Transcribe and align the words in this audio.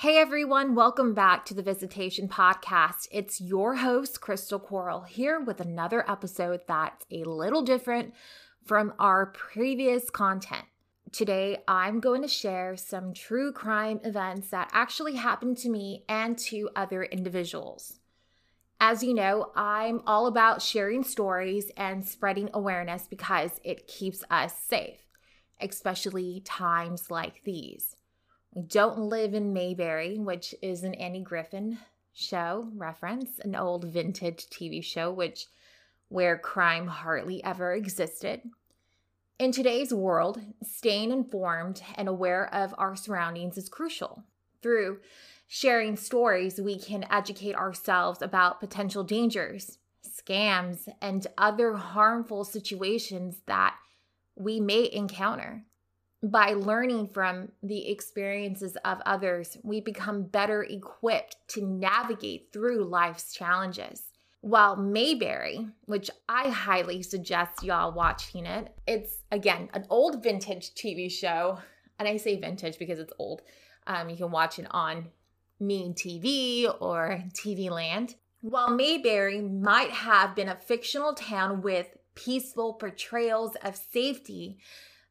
Hey 0.00 0.16
everyone, 0.16 0.74
welcome 0.74 1.12
back 1.12 1.44
to 1.44 1.52
the 1.52 1.62
Visitation 1.62 2.26
Podcast. 2.26 3.06
It's 3.12 3.38
your 3.38 3.74
host, 3.74 4.22
Crystal 4.22 4.58
Corl, 4.58 5.02
here 5.02 5.38
with 5.38 5.60
another 5.60 6.10
episode 6.10 6.62
that's 6.66 7.04
a 7.10 7.24
little 7.24 7.60
different 7.60 8.14
from 8.64 8.94
our 8.98 9.26
previous 9.26 10.08
content. 10.08 10.64
Today, 11.12 11.58
I'm 11.68 12.00
going 12.00 12.22
to 12.22 12.28
share 12.28 12.78
some 12.78 13.12
true 13.12 13.52
crime 13.52 14.00
events 14.02 14.48
that 14.48 14.70
actually 14.72 15.16
happened 15.16 15.58
to 15.58 15.68
me 15.68 16.06
and 16.08 16.38
to 16.48 16.70
other 16.74 17.02
individuals. 17.04 17.98
As 18.80 19.02
you 19.02 19.12
know, 19.12 19.52
I'm 19.54 20.00
all 20.06 20.26
about 20.26 20.62
sharing 20.62 21.04
stories 21.04 21.70
and 21.76 22.08
spreading 22.08 22.48
awareness 22.54 23.06
because 23.06 23.60
it 23.64 23.86
keeps 23.86 24.24
us 24.30 24.54
safe, 24.66 25.02
especially 25.60 26.40
times 26.42 27.10
like 27.10 27.42
these. 27.44 27.96
Don't 28.66 28.98
live 28.98 29.34
in 29.34 29.52
Mayberry, 29.52 30.18
which 30.18 30.56
is 30.60 30.82
an 30.82 30.94
Andy 30.94 31.20
Griffith 31.20 31.78
show 32.12 32.68
reference, 32.74 33.38
an 33.38 33.54
old 33.54 33.84
vintage 33.84 34.46
TV 34.46 34.82
show 34.82 35.12
which 35.12 35.46
where 36.08 36.36
crime 36.36 36.88
hardly 36.88 37.42
ever 37.44 37.72
existed. 37.72 38.42
In 39.38 39.52
today's 39.52 39.94
world, 39.94 40.40
staying 40.64 41.12
informed 41.12 41.80
and 41.94 42.08
aware 42.08 42.52
of 42.52 42.74
our 42.76 42.96
surroundings 42.96 43.56
is 43.56 43.68
crucial. 43.68 44.24
Through 44.60 44.98
sharing 45.46 45.96
stories, 45.96 46.60
we 46.60 46.76
can 46.76 47.06
educate 47.08 47.54
ourselves 47.54 48.20
about 48.20 48.58
potential 48.58 49.04
dangers, 49.04 49.78
scams, 50.04 50.88
and 51.00 51.26
other 51.38 51.74
harmful 51.74 52.44
situations 52.44 53.42
that 53.46 53.76
we 54.34 54.58
may 54.58 54.90
encounter 54.92 55.64
by 56.22 56.52
learning 56.52 57.08
from 57.08 57.50
the 57.62 57.90
experiences 57.90 58.76
of 58.84 59.00
others, 59.06 59.56
we 59.62 59.80
become 59.80 60.24
better 60.24 60.62
equipped 60.64 61.36
to 61.48 61.64
navigate 61.64 62.48
through 62.52 62.84
life's 62.84 63.32
challenges. 63.32 64.02
While 64.42 64.76
Mayberry, 64.76 65.68
which 65.84 66.10
I 66.28 66.48
highly 66.48 67.02
suggest 67.02 67.62
y'all 67.62 67.92
watching 67.92 68.46
it, 68.46 68.74
it's 68.86 69.18
again 69.30 69.68
an 69.74 69.86
old 69.90 70.22
vintage 70.22 70.74
TV 70.74 71.10
show. 71.10 71.58
And 71.98 72.08
I 72.08 72.16
say 72.16 72.38
vintage 72.38 72.78
because 72.78 72.98
it's 72.98 73.12
old. 73.18 73.42
Um, 73.86 74.08
you 74.08 74.16
can 74.16 74.30
watch 74.30 74.58
it 74.58 74.66
on 74.70 75.08
Me 75.58 75.92
TV 75.94 76.64
or 76.80 77.22
TV 77.34 77.70
Land. 77.70 78.14
While 78.40 78.70
Mayberry 78.70 79.42
might 79.42 79.90
have 79.90 80.34
been 80.34 80.48
a 80.48 80.56
fictional 80.56 81.12
town 81.12 81.60
with 81.60 81.88
peaceful 82.14 82.74
portrayals 82.74 83.56
of 83.62 83.76
safety, 83.76 84.58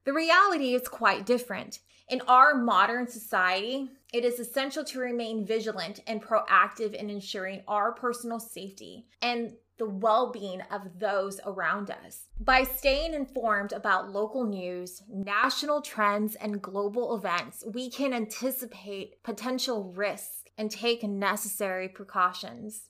the 0.06 0.14
reality 0.14 0.74
is 0.74 0.88
quite 0.88 1.26
different. 1.26 1.80
In 2.10 2.22
our 2.28 2.56
modern 2.56 3.08
society, 3.08 3.90
it 4.12 4.26
is 4.26 4.40
essential 4.40 4.84
to 4.86 5.00
remain 5.00 5.46
vigilant 5.46 6.00
and 6.08 6.24
proactive 6.24 6.94
in 6.94 7.10
ensuring 7.10 7.62
our 7.68 7.92
personal 7.92 8.40
safety 8.40 9.06
and 9.22 9.54
the 9.78 9.86
well 9.86 10.32
being 10.32 10.62
of 10.72 11.00
those 11.00 11.40
around 11.46 11.90
us. 11.90 12.26
By 12.40 12.64
staying 12.64 13.14
informed 13.14 13.72
about 13.72 14.12
local 14.12 14.44
news, 14.46 15.04
national 15.08 15.82
trends, 15.82 16.36
and 16.36 16.62
global 16.62 17.16
events, 17.16 17.64
we 17.74 17.90
can 17.90 18.14
anticipate 18.14 19.24
potential 19.24 19.94
risks 19.96 20.44
and 20.58 20.70
take 20.70 21.04
necessary 21.04 21.88
precautions. 21.88 22.90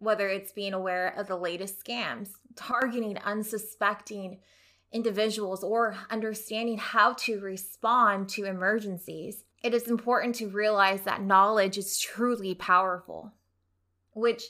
Whether 0.00 0.28
it's 0.28 0.52
being 0.52 0.74
aware 0.74 1.08
of 1.16 1.26
the 1.26 1.36
latest 1.36 1.82
scams, 1.84 2.30
targeting 2.54 3.16
unsuspecting 3.18 4.38
individuals 4.92 5.62
or 5.62 5.96
understanding 6.10 6.78
how 6.78 7.12
to 7.14 7.40
respond 7.40 8.28
to 8.30 8.44
emergencies, 8.44 9.44
it 9.62 9.74
is 9.74 9.88
important 9.88 10.34
to 10.36 10.48
realize 10.48 11.02
that 11.02 11.22
knowledge 11.22 11.76
is 11.76 11.98
truly 11.98 12.54
powerful. 12.54 13.32
Which 14.12 14.44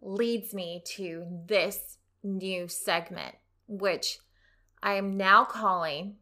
leads 0.00 0.54
me 0.54 0.82
to 0.96 1.24
this 1.46 1.98
new 2.22 2.68
segment, 2.68 3.34
which 3.66 4.18
I 4.82 4.94
am 4.94 5.16
now 5.16 5.44
calling 5.44 6.16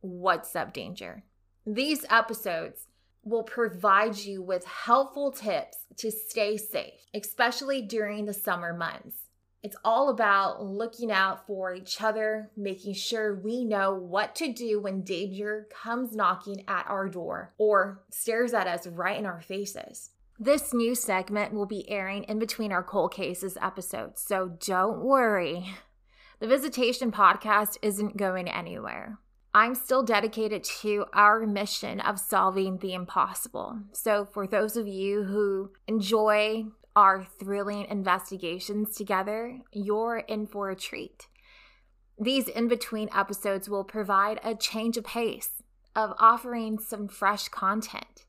What's 0.00 0.56
Up 0.56 0.72
Danger. 0.72 1.24
These 1.66 2.04
episodes 2.10 2.86
will 3.24 3.44
provide 3.44 4.16
you 4.16 4.42
with 4.42 4.64
helpful 4.64 5.30
tips 5.30 5.78
to 5.98 6.10
stay 6.10 6.56
safe, 6.56 7.06
especially 7.14 7.82
during 7.82 8.24
the 8.24 8.34
summer 8.34 8.74
months. 8.74 9.16
It's 9.62 9.76
all 9.84 10.08
about 10.08 10.64
looking 10.64 11.12
out 11.12 11.46
for 11.46 11.72
each 11.72 12.02
other, 12.02 12.50
making 12.56 12.94
sure 12.94 13.34
we 13.34 13.64
know 13.64 13.94
what 13.94 14.34
to 14.36 14.52
do 14.52 14.80
when 14.80 15.02
danger 15.02 15.68
comes 15.70 16.16
knocking 16.16 16.64
at 16.66 16.86
our 16.88 17.08
door 17.08 17.54
or 17.58 18.02
stares 18.10 18.54
at 18.54 18.66
us 18.66 18.88
right 18.88 19.16
in 19.16 19.24
our 19.24 19.40
faces. 19.40 20.10
This 20.36 20.74
new 20.74 20.96
segment 20.96 21.52
will 21.52 21.66
be 21.66 21.88
airing 21.88 22.24
in 22.24 22.40
between 22.40 22.72
our 22.72 22.82
cold 22.82 23.14
cases 23.14 23.56
episodes, 23.62 24.20
so 24.20 24.56
don't 24.66 25.00
worry. 25.00 25.72
The 26.40 26.48
Visitation 26.48 27.12
podcast 27.12 27.76
isn't 27.82 28.16
going 28.16 28.48
anywhere. 28.48 29.20
I'm 29.54 29.76
still 29.76 30.02
dedicated 30.02 30.64
to 30.80 31.04
our 31.12 31.46
mission 31.46 32.00
of 32.00 32.18
solving 32.18 32.78
the 32.78 32.94
impossible. 32.94 33.78
So, 33.92 34.24
for 34.24 34.48
those 34.48 34.76
of 34.76 34.88
you 34.88 35.22
who 35.22 35.70
enjoy 35.86 36.64
our 36.94 37.24
thrilling 37.24 37.86
investigations 37.86 38.94
together, 38.94 39.60
you're 39.72 40.18
in 40.18 40.46
for 40.46 40.70
a 40.70 40.76
treat. 40.76 41.26
These 42.18 42.48
in 42.48 42.68
between 42.68 43.08
episodes 43.14 43.68
will 43.68 43.84
provide 43.84 44.40
a 44.44 44.54
change 44.54 44.96
of 44.96 45.04
pace 45.04 45.62
of 45.96 46.14
offering 46.18 46.78
some 46.78 47.08
fresh 47.08 47.48
content. 47.48 48.26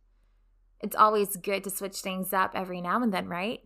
It's 0.79 0.95
always 0.95 1.37
good 1.37 1.63
to 1.63 1.69
switch 1.69 1.97
things 1.97 2.33
up 2.33 2.51
every 2.55 2.81
now 2.81 3.01
and 3.01 3.13
then, 3.13 3.27
right? 3.27 3.61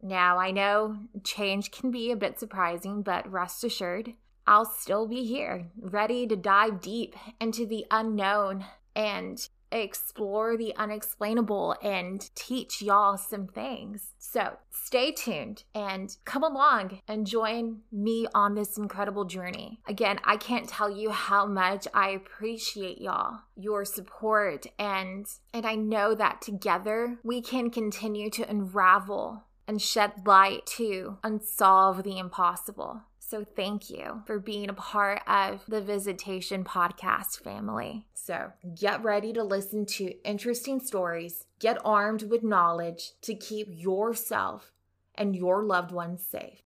Now, 0.00 0.38
I 0.38 0.50
know 0.50 0.96
change 1.24 1.70
can 1.70 1.90
be 1.90 2.10
a 2.10 2.16
bit 2.16 2.38
surprising, 2.38 3.02
but 3.02 3.30
rest 3.30 3.64
assured, 3.64 4.14
I'll 4.46 4.64
still 4.64 5.06
be 5.06 5.24
here, 5.24 5.66
ready 5.78 6.26
to 6.26 6.36
dive 6.36 6.80
deep 6.80 7.14
into 7.40 7.66
the 7.66 7.84
unknown 7.90 8.64
and 8.94 9.46
explore 9.70 10.56
the 10.56 10.74
unexplainable 10.76 11.76
and 11.82 12.28
teach 12.34 12.82
y'all 12.82 13.16
some 13.16 13.46
things. 13.46 14.14
So 14.18 14.58
stay 14.70 15.12
tuned 15.12 15.64
and 15.74 16.16
come 16.24 16.42
along 16.42 17.00
and 17.08 17.26
join 17.26 17.80
me 17.92 18.26
on 18.34 18.54
this 18.54 18.76
incredible 18.76 19.24
journey. 19.24 19.80
Again, 19.86 20.18
I 20.24 20.36
can't 20.36 20.68
tell 20.68 20.90
you 20.90 21.10
how 21.10 21.46
much 21.46 21.86
I 21.94 22.10
appreciate 22.10 23.00
y'all, 23.00 23.40
your 23.56 23.84
support, 23.84 24.66
and 24.78 25.26
and 25.52 25.66
I 25.66 25.74
know 25.74 26.14
that 26.14 26.42
together 26.42 27.18
we 27.22 27.40
can 27.40 27.70
continue 27.70 28.30
to 28.30 28.48
unravel 28.48 29.44
and 29.66 29.82
shed 29.82 30.12
light 30.26 30.64
to 30.66 31.18
unsolve 31.22 32.02
the 32.02 32.18
impossible. 32.18 33.02
So, 33.28 33.44
thank 33.44 33.90
you 33.90 34.22
for 34.24 34.38
being 34.38 34.70
a 34.70 34.72
part 34.72 35.20
of 35.26 35.60
the 35.68 35.82
Visitation 35.82 36.64
Podcast 36.64 37.42
family. 37.44 38.06
So, 38.14 38.52
get 38.74 39.04
ready 39.04 39.34
to 39.34 39.44
listen 39.44 39.84
to 39.84 40.14
interesting 40.24 40.80
stories, 40.80 41.44
get 41.58 41.76
armed 41.84 42.22
with 42.22 42.42
knowledge 42.42 43.12
to 43.20 43.34
keep 43.34 43.68
yourself 43.70 44.72
and 45.14 45.36
your 45.36 45.62
loved 45.62 45.92
ones 45.92 46.24
safe. 46.26 46.62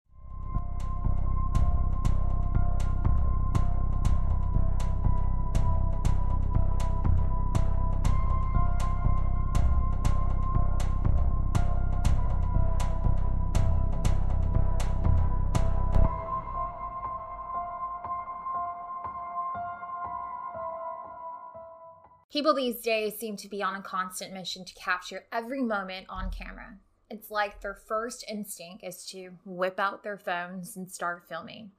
People 22.33 22.55
these 22.55 22.81
days 22.81 23.19
seem 23.19 23.37
to 23.37 23.49
be 23.49 23.63
on 23.63 23.75
a 23.75 23.83
constant 23.83 24.33
mission 24.33 24.65
to 24.65 24.75
capture 24.75 25.27
every 25.31 25.63
moment 25.63 26.07
on 26.09 26.31
camera. 26.31 26.79
It's 27.11 27.31
like 27.31 27.61
their 27.61 27.75
first 27.75 28.25
instinct 28.27 28.83
is 28.83 29.05
to 29.09 29.33
whip 29.45 29.79
out 29.79 30.03
their 30.03 30.17
phones 30.17 30.75
and 30.75 30.91
start 30.91 31.29
filming 31.29 31.73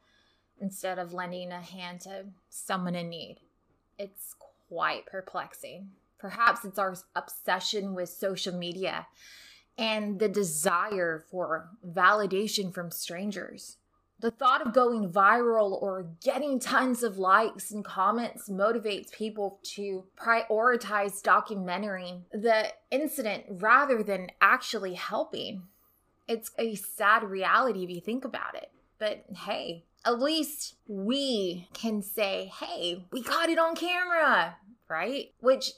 instead 0.62 1.00
of 1.00 1.12
lending 1.12 1.52
a 1.52 1.60
hand 1.60 2.02
to 2.02 2.26
someone 2.50 2.94
in 2.94 3.10
need. 3.10 3.40
It's 3.98 4.36
quite 4.70 5.08
perplexing. 5.08 5.90
Perhaps 6.20 6.64
it's 6.64 6.78
our 6.78 6.96
obsession 7.16 7.96
with 7.96 8.10
social 8.10 8.56
media 8.56 9.08
and 9.76 10.20
the 10.20 10.30
desire 10.30 11.26
for 11.32 11.70
validation 11.84 12.72
from 12.72 12.92
strangers. 12.92 13.78
The 14.24 14.32
thought 14.32 14.66
of 14.66 14.72
going 14.72 15.12
viral 15.12 15.82
or 15.82 16.08
getting 16.24 16.58
tons 16.58 17.04
of 17.04 17.18
likes 17.18 17.72
and 17.72 17.84
comments 17.84 18.48
motivates 18.48 19.12
people 19.12 19.60
to 19.76 20.06
prioritize 20.16 21.22
documenting 21.22 22.22
the 22.32 22.68
incident 22.90 23.44
rather 23.50 24.02
than 24.02 24.30
actually 24.40 24.94
helping. 24.94 25.64
It's 26.26 26.52
a 26.58 26.76
sad 26.76 27.26
reality 27.26 27.84
if 27.84 27.90
you 27.90 28.00
think 28.00 28.24
about 28.24 28.56
it. 28.56 28.72
But 28.98 29.26
hey, 29.36 29.84
at 30.06 30.22
least 30.22 30.76
we 30.88 31.68
can 31.74 32.02
say, 32.02 32.50
hey, 32.62 33.06
we 33.12 33.24
got 33.24 33.50
it 33.50 33.60
on 33.60 33.76
camera, 33.76 34.56
right? 34.88 35.34
Which 35.42 35.74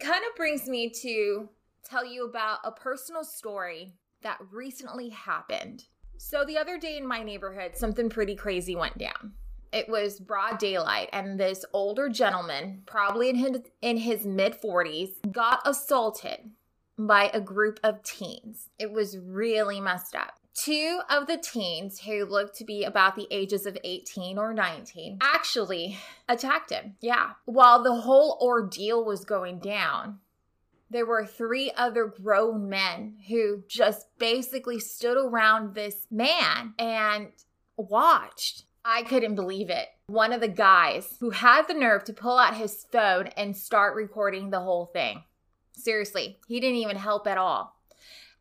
kind 0.00 0.24
of 0.28 0.34
brings 0.34 0.66
me 0.66 0.90
to 1.02 1.50
tell 1.84 2.04
you 2.04 2.24
about 2.24 2.58
a 2.64 2.72
personal 2.72 3.22
story 3.22 3.94
that 4.22 4.38
recently 4.50 5.10
happened. 5.10 5.84
So, 6.22 6.44
the 6.44 6.58
other 6.58 6.76
day 6.76 6.98
in 6.98 7.06
my 7.08 7.22
neighborhood, 7.22 7.74
something 7.74 8.10
pretty 8.10 8.36
crazy 8.36 8.76
went 8.76 8.98
down. 8.98 9.32
It 9.72 9.88
was 9.88 10.20
broad 10.20 10.58
daylight, 10.58 11.08
and 11.14 11.40
this 11.40 11.64
older 11.72 12.10
gentleman, 12.10 12.82
probably 12.84 13.30
in 13.30 13.36
his, 13.36 13.60
in 13.80 13.96
his 13.96 14.26
mid 14.26 14.60
40s, 14.60 15.12
got 15.32 15.62
assaulted 15.64 16.50
by 16.98 17.30
a 17.32 17.40
group 17.40 17.80
of 17.82 18.02
teens. 18.02 18.68
It 18.78 18.92
was 18.92 19.16
really 19.16 19.80
messed 19.80 20.14
up. 20.14 20.38
Two 20.52 21.00
of 21.08 21.26
the 21.26 21.38
teens, 21.38 22.00
who 22.00 22.26
looked 22.26 22.54
to 22.58 22.64
be 22.64 22.84
about 22.84 23.16
the 23.16 23.26
ages 23.30 23.64
of 23.64 23.78
18 23.82 24.36
or 24.36 24.52
19, 24.52 25.20
actually 25.22 25.96
attacked 26.28 26.70
him. 26.70 26.96
Yeah. 27.00 27.30
While 27.46 27.82
the 27.82 27.94
whole 27.94 28.38
ordeal 28.42 29.06
was 29.06 29.24
going 29.24 29.58
down, 29.60 30.18
there 30.90 31.06
were 31.06 31.24
three 31.24 31.70
other 31.76 32.06
grown 32.06 32.68
men 32.68 33.16
who 33.28 33.62
just 33.68 34.06
basically 34.18 34.80
stood 34.80 35.16
around 35.16 35.74
this 35.74 36.06
man 36.10 36.74
and 36.78 37.28
watched. 37.76 38.64
I 38.84 39.02
couldn't 39.02 39.36
believe 39.36 39.70
it. 39.70 39.88
One 40.08 40.32
of 40.32 40.40
the 40.40 40.48
guys 40.48 41.16
who 41.20 41.30
had 41.30 41.68
the 41.68 41.74
nerve 41.74 42.04
to 42.04 42.12
pull 42.12 42.38
out 42.38 42.56
his 42.56 42.86
phone 42.90 43.28
and 43.36 43.56
start 43.56 43.94
recording 43.94 44.50
the 44.50 44.60
whole 44.60 44.86
thing. 44.86 45.22
Seriously, 45.72 46.38
he 46.48 46.58
didn't 46.58 46.76
even 46.76 46.96
help 46.96 47.26
at 47.26 47.38
all. 47.38 47.76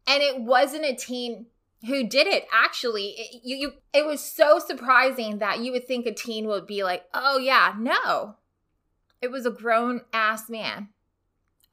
And 0.08 0.24
it 0.24 0.42
wasn't 0.42 0.86
a 0.86 0.96
teen 0.96 1.46
who 1.86 2.08
did 2.08 2.28
it 2.28 2.46
actually 2.52 3.16
it, 3.18 3.42
you, 3.44 3.56
you 3.56 3.74
it 3.94 4.06
was 4.06 4.22
so 4.22 4.60
surprising 4.60 5.38
that 5.40 5.60
you 5.60 5.72
would 5.72 5.88
think 5.88 6.06
a 6.06 6.14
teen 6.14 6.48
would 6.48 6.68
be 6.68 6.84
like 6.84 7.06
oh 7.14 7.38
yeah 7.38 7.74
no 7.80 8.36
it 9.22 9.32
was 9.32 9.46
a 9.46 9.52
grown 9.52 10.02
ass 10.12 10.50
man 10.50 10.90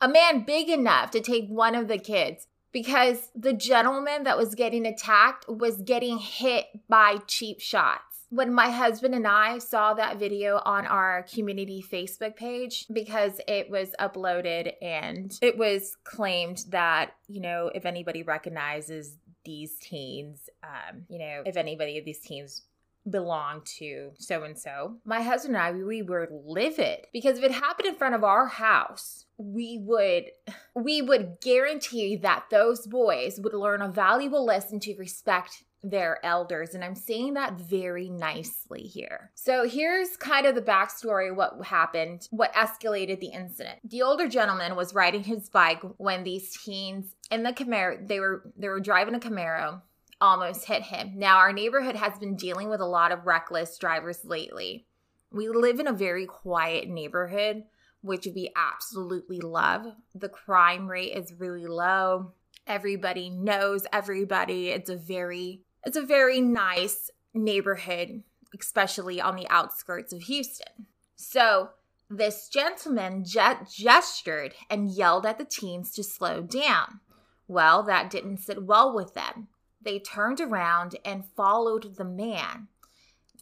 a 0.00 0.08
man 0.08 0.44
big 0.44 0.68
enough 0.68 1.10
to 1.12 1.20
take 1.20 1.48
one 1.48 1.74
of 1.74 1.88
the 1.88 1.98
kids 1.98 2.46
because 2.72 3.30
the 3.34 3.52
gentleman 3.52 4.24
that 4.24 4.36
was 4.36 4.54
getting 4.54 4.86
attacked 4.86 5.48
was 5.48 5.80
getting 5.80 6.18
hit 6.18 6.66
by 6.88 7.16
cheap 7.26 7.60
shots. 7.60 8.02
When 8.28 8.52
my 8.52 8.70
husband 8.70 9.14
and 9.14 9.26
I 9.26 9.58
saw 9.58 9.94
that 9.94 10.18
video 10.18 10.60
on 10.64 10.84
our 10.84 11.24
community 11.32 11.82
Facebook 11.90 12.36
page, 12.36 12.86
because 12.92 13.40
it 13.46 13.70
was 13.70 13.94
uploaded 14.00 14.72
and 14.82 15.32
it 15.40 15.56
was 15.56 15.96
claimed 16.04 16.64
that, 16.68 17.12
you 17.28 17.40
know, 17.40 17.70
if 17.74 17.86
anybody 17.86 18.24
recognizes 18.24 19.16
these 19.44 19.78
teens, 19.78 20.50
um, 20.64 21.04
you 21.08 21.20
know, 21.20 21.44
if 21.46 21.56
anybody 21.56 21.98
of 21.98 22.04
these 22.04 22.18
teens 22.18 22.62
belong 23.10 23.62
to 23.78 24.12
so 24.18 24.42
and 24.42 24.58
so. 24.58 24.96
My 25.04 25.22
husband 25.22 25.56
and 25.56 25.62
I, 25.62 25.72
we 25.72 26.02
were 26.02 26.28
livid 26.30 27.06
because 27.12 27.38
if 27.38 27.44
it 27.44 27.52
happened 27.52 27.88
in 27.88 27.96
front 27.96 28.14
of 28.14 28.24
our 28.24 28.46
house, 28.46 29.26
we 29.38 29.78
would 29.82 30.30
we 30.74 31.02
would 31.02 31.38
guarantee 31.40 32.16
that 32.16 32.44
those 32.50 32.86
boys 32.86 33.38
would 33.40 33.54
learn 33.54 33.82
a 33.82 33.88
valuable 33.88 34.44
lesson 34.44 34.80
to 34.80 34.96
respect 34.96 35.64
their 35.82 36.24
elders. 36.24 36.74
And 36.74 36.84
I'm 36.84 36.94
saying 36.94 37.34
that 37.34 37.54
very 37.54 38.08
nicely 38.08 38.82
here. 38.82 39.30
So 39.34 39.68
here's 39.68 40.16
kind 40.16 40.46
of 40.46 40.54
the 40.54 40.62
backstory 40.62 41.34
what 41.34 41.64
happened, 41.64 42.26
what 42.30 42.52
escalated 42.54 43.20
the 43.20 43.28
incident. 43.28 43.78
The 43.84 44.02
older 44.02 44.28
gentleman 44.28 44.74
was 44.74 44.94
riding 44.94 45.22
his 45.22 45.48
bike 45.48 45.82
when 45.98 46.24
these 46.24 46.56
teens 46.56 47.14
in 47.30 47.42
the 47.42 47.52
Camaro, 47.52 48.06
they 48.06 48.20
were 48.20 48.50
they 48.56 48.68
were 48.68 48.80
driving 48.80 49.14
a 49.14 49.20
Camaro 49.20 49.82
almost 50.20 50.66
hit 50.66 50.82
him. 50.82 51.12
Now 51.16 51.38
our 51.38 51.52
neighborhood 51.52 51.96
has 51.96 52.18
been 52.18 52.36
dealing 52.36 52.68
with 52.68 52.80
a 52.80 52.86
lot 52.86 53.12
of 53.12 53.26
reckless 53.26 53.76
drivers 53.78 54.24
lately. 54.24 54.86
We 55.30 55.48
live 55.48 55.80
in 55.80 55.86
a 55.86 55.92
very 55.92 56.26
quiet 56.26 56.88
neighborhood 56.88 57.64
which 58.06 58.26
we 58.34 58.50
absolutely 58.56 59.40
love. 59.40 59.86
The 60.14 60.28
crime 60.28 60.88
rate 60.88 61.12
is 61.12 61.34
really 61.38 61.66
low. 61.66 62.32
Everybody 62.66 63.28
knows 63.28 63.86
everybody. 63.92 64.68
It's 64.68 64.90
a 64.90 64.96
very 64.96 65.62
it's 65.84 65.96
a 65.96 66.02
very 66.02 66.40
nice 66.40 67.10
neighborhood, 67.34 68.22
especially 68.58 69.20
on 69.20 69.36
the 69.36 69.48
outskirts 69.48 70.12
of 70.12 70.22
Houston. 70.22 70.86
So, 71.14 71.70
this 72.10 72.48
gentleman 72.48 73.24
jet 73.24 73.68
gestured 73.70 74.54
and 74.68 74.90
yelled 74.90 75.26
at 75.26 75.38
the 75.38 75.44
teens 75.44 75.92
to 75.92 76.02
slow 76.02 76.42
down. 76.42 77.00
Well, 77.48 77.82
that 77.84 78.10
didn't 78.10 78.38
sit 78.38 78.64
well 78.64 78.94
with 78.94 79.14
them. 79.14 79.48
They 79.86 79.98
turned 79.98 80.40
around 80.42 80.96
and 81.02 81.24
followed 81.24 81.96
the 81.96 82.04
man, 82.04 82.68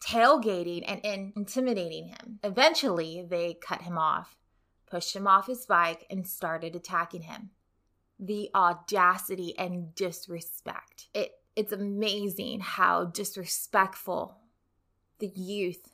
tailgating 0.00 0.84
and 0.86 1.32
intimidating 1.34 2.08
him. 2.08 2.38
Eventually, 2.44 3.26
they 3.28 3.54
cut 3.54 3.82
him 3.82 3.98
off 3.98 4.36
pushed 4.94 5.16
him 5.16 5.26
off 5.26 5.48
his 5.48 5.66
bike, 5.66 6.06
and 6.08 6.24
started 6.24 6.76
attacking 6.76 7.22
him. 7.22 7.50
The 8.20 8.48
audacity 8.54 9.52
and 9.58 9.92
disrespect. 9.96 11.08
It 11.12 11.32
it's 11.56 11.72
amazing 11.72 12.60
how 12.60 13.06
disrespectful 13.06 14.36
the 15.18 15.32
youth 15.34 15.92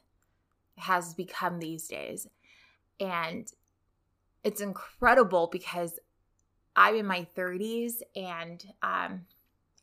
has 0.77 1.15
become 1.15 1.59
these 1.59 1.87
days. 1.89 2.27
And 2.99 3.47
it's 4.45 4.61
incredible 4.61 5.49
because 5.51 5.99
I'm 6.77 6.97
in 6.97 7.07
my 7.07 7.27
30s 7.37 8.03
and 8.15 8.63
um, 8.83 9.27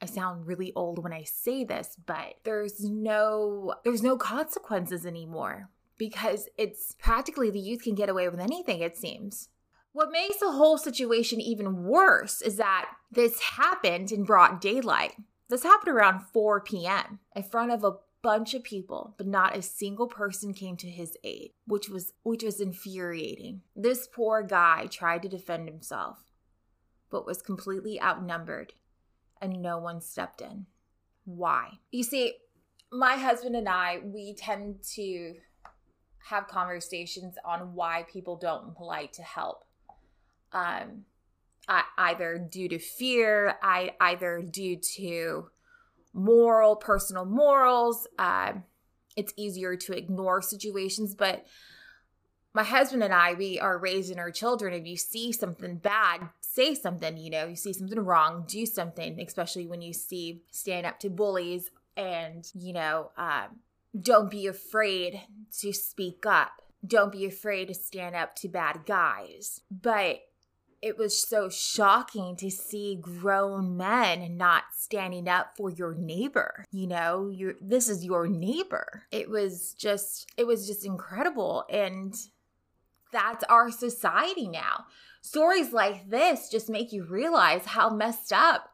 I 0.02 0.06
sound 0.06 0.46
really 0.46 0.72
old 0.76 1.04
when 1.04 1.14
I 1.14 1.24
say 1.24 1.64
this, 1.64 1.98
but 2.06 2.36
there's 2.44 2.84
no 2.84 3.76
there's 3.84 4.04
no 4.04 4.18
consequences 4.18 5.06
anymore 5.06 5.70
because 5.98 6.50
it's 6.58 6.96
practically 7.00 7.50
the 7.50 7.60
youth 7.60 7.82
can 7.84 7.96
get 7.96 8.10
away 8.10 8.30
with 8.30 8.40
anything, 8.40 8.82
it 8.82 8.96
seems. 8.96 9.50
What 9.94 10.12
makes 10.12 10.38
the 10.38 10.52
whole 10.52 10.78
situation 10.78 11.42
even 11.42 11.84
worse 11.84 12.42
is 12.42 12.58
that 12.58 12.90
this 13.12 13.40
happened 13.42 14.12
in 14.12 14.26
broad 14.26 14.60
daylight. 14.60 15.16
This 15.50 15.64
happened 15.64 15.96
around 15.96 16.22
4 16.34 16.62
p.m. 16.62 17.20
in 17.36 17.42
front 17.42 17.72
of 17.72 17.84
a 17.84 17.96
bunch 18.22 18.54
of 18.54 18.64
people, 18.64 19.16
but 19.18 19.26
not 19.26 19.56
a 19.56 19.62
single 19.62 20.08
person 20.08 20.54
came 20.54 20.78
to 20.78 20.88
his 20.88 21.18
aid, 21.24 21.52
which 21.66 21.90
was 21.90 22.14
which 22.24 22.44
was 22.44 22.60
infuriating. 22.60 23.62
This 23.76 24.08
poor 24.08 24.44
guy 24.44 24.86
tried 24.86 25.24
to 25.24 25.30
defend 25.30 25.68
himself, 25.68 26.18
but 27.10 27.26
was 27.26 27.42
completely 27.42 28.00
outnumbered, 28.02 28.74
and 29.42 29.62
no 29.62 29.78
one 29.78 30.01
stepped 30.01 30.42
in. 30.42 30.66
Why? 31.25 31.80
You 31.92 32.04
see, 32.04 32.34
my 32.92 33.16
husband 33.16 33.56
and 33.56 33.68
I, 33.68 34.00
we 34.04 34.34
tend 34.34 34.84
to 34.95 35.36
have 36.30 36.48
conversations 36.48 37.36
on 37.45 37.74
why 37.74 38.06
people 38.12 38.38
don't 38.38 38.80
like 38.80 39.13
to 39.13 39.24
help. 39.24 39.66
Um, 40.51 41.06
I, 41.68 41.84
either 41.98 42.38
due 42.38 42.69
to 42.69 42.80
fear, 42.80 43.56
I 43.62 43.92
either 44.00 44.41
due 44.41 44.77
to 44.96 45.50
moral, 46.13 46.75
personal 46.75 47.25
morals. 47.25 48.08
Uh, 48.17 48.53
it's 49.15 49.34
easier 49.36 49.75
to 49.75 49.94
ignore 49.94 50.41
situations, 50.41 51.15
but 51.15 51.46
my 52.58 52.64
husband 52.64 53.04
and 53.04 53.14
I, 53.14 53.36
we 53.36 53.60
are 53.60 53.78
raising 53.78 54.18
our 54.18 54.32
children. 54.32 54.74
If 54.74 54.88
you 54.88 54.98
see 54.98 55.32
something 55.32 55.76
bad, 55.76 56.30
say 56.42 56.74
something. 56.74 57.16
You 57.16 57.30
know, 57.30 57.46
you 57.46 57.56
see 57.56 57.72
something 57.72 58.00
wrong, 58.00 58.46
do 58.48 58.66
something. 58.66 59.22
Especially 59.22 59.68
when 59.68 59.84
you 59.84 59.94
see 59.94 60.42
stand 60.50 60.88
up 60.88 61.00
to 61.02 61.10
bullies 61.12 61.70
and 61.96 62.50
you 62.56 62.74
know 62.74 63.12
um, 63.16 63.60
don't 64.02 64.32
be 64.32 64.48
afraid 64.48 65.22
to 65.60 65.72
speak 65.72 66.26
up. 66.26 66.64
Don't 66.86 67.12
be 67.12 67.26
afraid 67.26 67.68
to 67.68 67.76
stand 67.76 68.16
up 68.16 68.36
to 68.38 68.48
bad 68.48 68.88
guys. 68.88 69.62
But 69.70 70.22
it 70.82 70.98
was 70.98 71.22
so 71.22 71.50
shocking 71.50 72.36
to 72.38 72.50
see 72.50 72.98
grown 73.00 73.78
men 73.78 74.36
not 74.36 74.64
standing 74.76 75.28
up 75.28 75.56
for 75.56 75.70
your 75.70 75.94
neighbor. 75.94 76.66
You 76.72 76.88
know, 76.88 77.30
you 77.30 77.56
this 77.62 77.88
is 77.88 78.04
your 78.04 78.28
neighbor. 78.28 79.04
It 79.12 79.30
was 79.30 79.76
just 79.76 80.32
it 80.38 80.48
was 80.48 80.66
just 80.66 80.84
incredible 80.84 81.64
and 81.70 82.16
that's 83.17 83.43
our 83.45 83.71
society 83.71 84.47
now. 84.47 84.86
Stories 85.21 85.74
like 85.74 86.09
this 86.09 86.50
just 86.50 86.69
make 86.69 86.93
you 86.93 87.03
realize 87.03 87.65
how 87.65 87.89
messed 87.89 88.31
up 88.31 88.69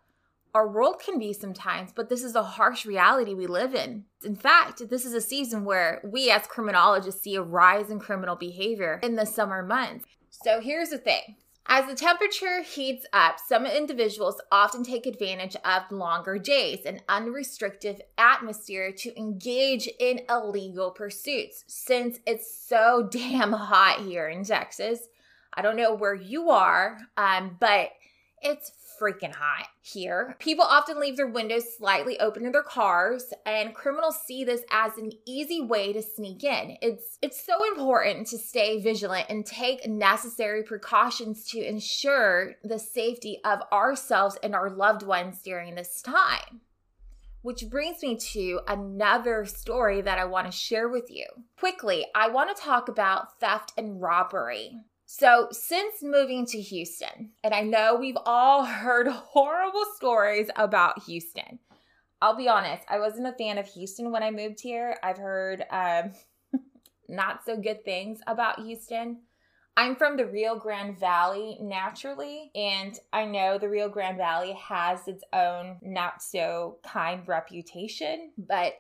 our 0.53 0.67
world 0.67 1.01
can 1.03 1.17
be 1.17 1.33
sometimes, 1.33 1.91
but 1.95 2.09
this 2.09 2.23
is 2.23 2.35
a 2.35 2.43
harsh 2.43 2.85
reality 2.85 3.33
we 3.33 3.47
live 3.47 3.73
in. 3.73 4.03
In 4.23 4.35
fact, 4.35 4.87
this 4.89 5.05
is 5.05 5.13
a 5.13 5.21
season 5.21 5.63
where 5.63 6.01
we 6.03 6.29
as 6.29 6.45
criminologists 6.45 7.23
see 7.23 7.35
a 7.35 7.41
rise 7.41 7.89
in 7.89 7.99
criminal 7.99 8.35
behavior 8.35 8.99
in 9.01 9.15
the 9.15 9.25
summer 9.25 9.63
months. 9.63 10.05
So 10.29 10.59
here's 10.59 10.89
the 10.89 10.97
thing. 10.97 11.37
As 11.65 11.87
the 11.87 11.95
temperature 11.95 12.61
heats 12.61 13.05
up, 13.13 13.39
some 13.39 13.65
individuals 13.65 14.41
often 14.51 14.83
take 14.83 15.05
advantage 15.05 15.55
of 15.63 15.91
longer 15.91 16.37
days 16.37 16.79
and 16.85 17.01
unrestricted 17.07 18.03
atmosphere 18.17 18.91
to 18.91 19.17
engage 19.17 19.87
in 19.99 20.21
illegal 20.29 20.91
pursuits. 20.91 21.63
Since 21.67 22.19
it's 22.25 22.53
so 22.53 23.07
damn 23.11 23.53
hot 23.53 24.01
here 24.01 24.27
in 24.27 24.43
Texas, 24.43 25.07
I 25.53 25.61
don't 25.61 25.77
know 25.77 25.93
where 25.93 26.15
you 26.15 26.49
are, 26.49 26.97
um, 27.17 27.57
but 27.59 27.91
It's 28.41 28.71
freaking 28.99 29.33
hot 29.33 29.67
here. 29.81 30.35
People 30.39 30.65
often 30.65 30.99
leave 30.99 31.17
their 31.17 31.27
windows 31.27 31.77
slightly 31.77 32.19
open 32.19 32.45
in 32.45 32.51
their 32.51 32.63
cars, 32.63 33.33
and 33.45 33.73
criminals 33.73 34.17
see 34.25 34.43
this 34.43 34.61
as 34.71 34.97
an 34.97 35.11
easy 35.25 35.61
way 35.61 35.93
to 35.93 36.01
sneak 36.01 36.43
in. 36.43 36.77
It's 36.81 37.17
it's 37.21 37.45
so 37.45 37.65
important 37.67 38.27
to 38.27 38.37
stay 38.37 38.81
vigilant 38.81 39.27
and 39.29 39.45
take 39.45 39.87
necessary 39.87 40.63
precautions 40.63 41.47
to 41.49 41.59
ensure 41.59 42.55
the 42.63 42.79
safety 42.79 43.39
of 43.43 43.61
ourselves 43.71 44.37
and 44.43 44.55
our 44.55 44.69
loved 44.69 45.03
ones 45.03 45.41
during 45.43 45.75
this 45.75 46.01
time. 46.01 46.61
Which 47.41 47.69
brings 47.69 48.01
me 48.01 48.15
to 48.31 48.61
another 48.69 49.43
story 49.43 50.01
that 50.01 50.17
I 50.17 50.23
want 50.23 50.49
to 50.49 50.57
share 50.57 50.87
with 50.87 51.11
you. 51.11 51.25
Quickly, 51.57 52.05
I 52.15 52.29
want 52.29 52.55
to 52.55 52.61
talk 52.61 52.87
about 52.87 53.37
theft 53.41 53.73
and 53.77 54.01
robbery. 54.01 54.77
So, 55.15 55.49
since 55.51 56.01
moving 56.01 56.43
to 56.47 56.59
Houston, 56.59 57.33
and 57.43 57.53
I 57.53 57.61
know 57.61 57.95
we've 57.95 58.17
all 58.25 58.65
heard 58.65 59.07
horrible 59.07 59.85
stories 59.95 60.49
about 60.55 61.03
Houston. 61.03 61.59
I'll 62.19 62.35
be 62.35 62.49
honest, 62.49 62.81
I 62.89 62.97
wasn't 62.97 63.27
a 63.27 63.33
fan 63.33 63.59
of 63.59 63.67
Houston 63.67 64.11
when 64.11 64.23
I 64.23 64.31
moved 64.31 64.59
here. 64.59 64.97
I've 65.03 65.19
heard 65.19 65.65
um, 65.69 66.13
not 67.07 67.45
so 67.45 67.55
good 67.55 67.85
things 67.85 68.21
about 68.25 68.61
Houston. 68.61 69.19
I'm 69.77 69.95
from 69.95 70.17
the 70.17 70.25
Rio 70.25 70.55
Grande 70.55 70.99
Valley 70.99 71.59
naturally, 71.61 72.49
and 72.55 72.97
I 73.13 73.25
know 73.25 73.59
the 73.59 73.69
Rio 73.69 73.89
Grande 73.89 74.17
Valley 74.17 74.53
has 74.53 75.07
its 75.07 75.23
own 75.31 75.77
not 75.83 76.23
so 76.23 76.79
kind 76.83 77.27
reputation, 77.27 78.31
but 78.35 78.73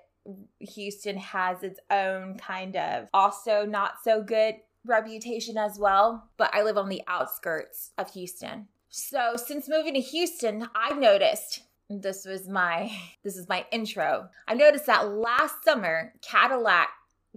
Houston 0.57 1.17
has 1.17 1.61
its 1.61 1.79
own 1.91 2.39
kind 2.39 2.75
of 2.75 3.07
also 3.13 3.67
not 3.67 3.97
so 4.03 4.23
good 4.23 4.55
reputation 4.85 5.57
as 5.57 5.79
well, 5.79 6.29
but 6.37 6.53
I 6.53 6.63
live 6.63 6.77
on 6.77 6.89
the 6.89 7.01
outskirts 7.07 7.91
of 7.97 8.11
Houston. 8.13 8.67
So 8.89 9.33
since 9.35 9.67
moving 9.67 9.95
to 9.95 9.99
Houston, 9.99 10.69
I've 10.75 10.99
noticed 10.99 11.63
this 11.89 12.25
was 12.25 12.47
my 12.47 12.91
this 13.23 13.37
is 13.37 13.49
my 13.49 13.65
intro. 13.71 14.29
I 14.47 14.53
noticed 14.53 14.85
that 14.85 15.09
last 15.09 15.63
summer 15.63 16.13
catalytic 16.21 16.89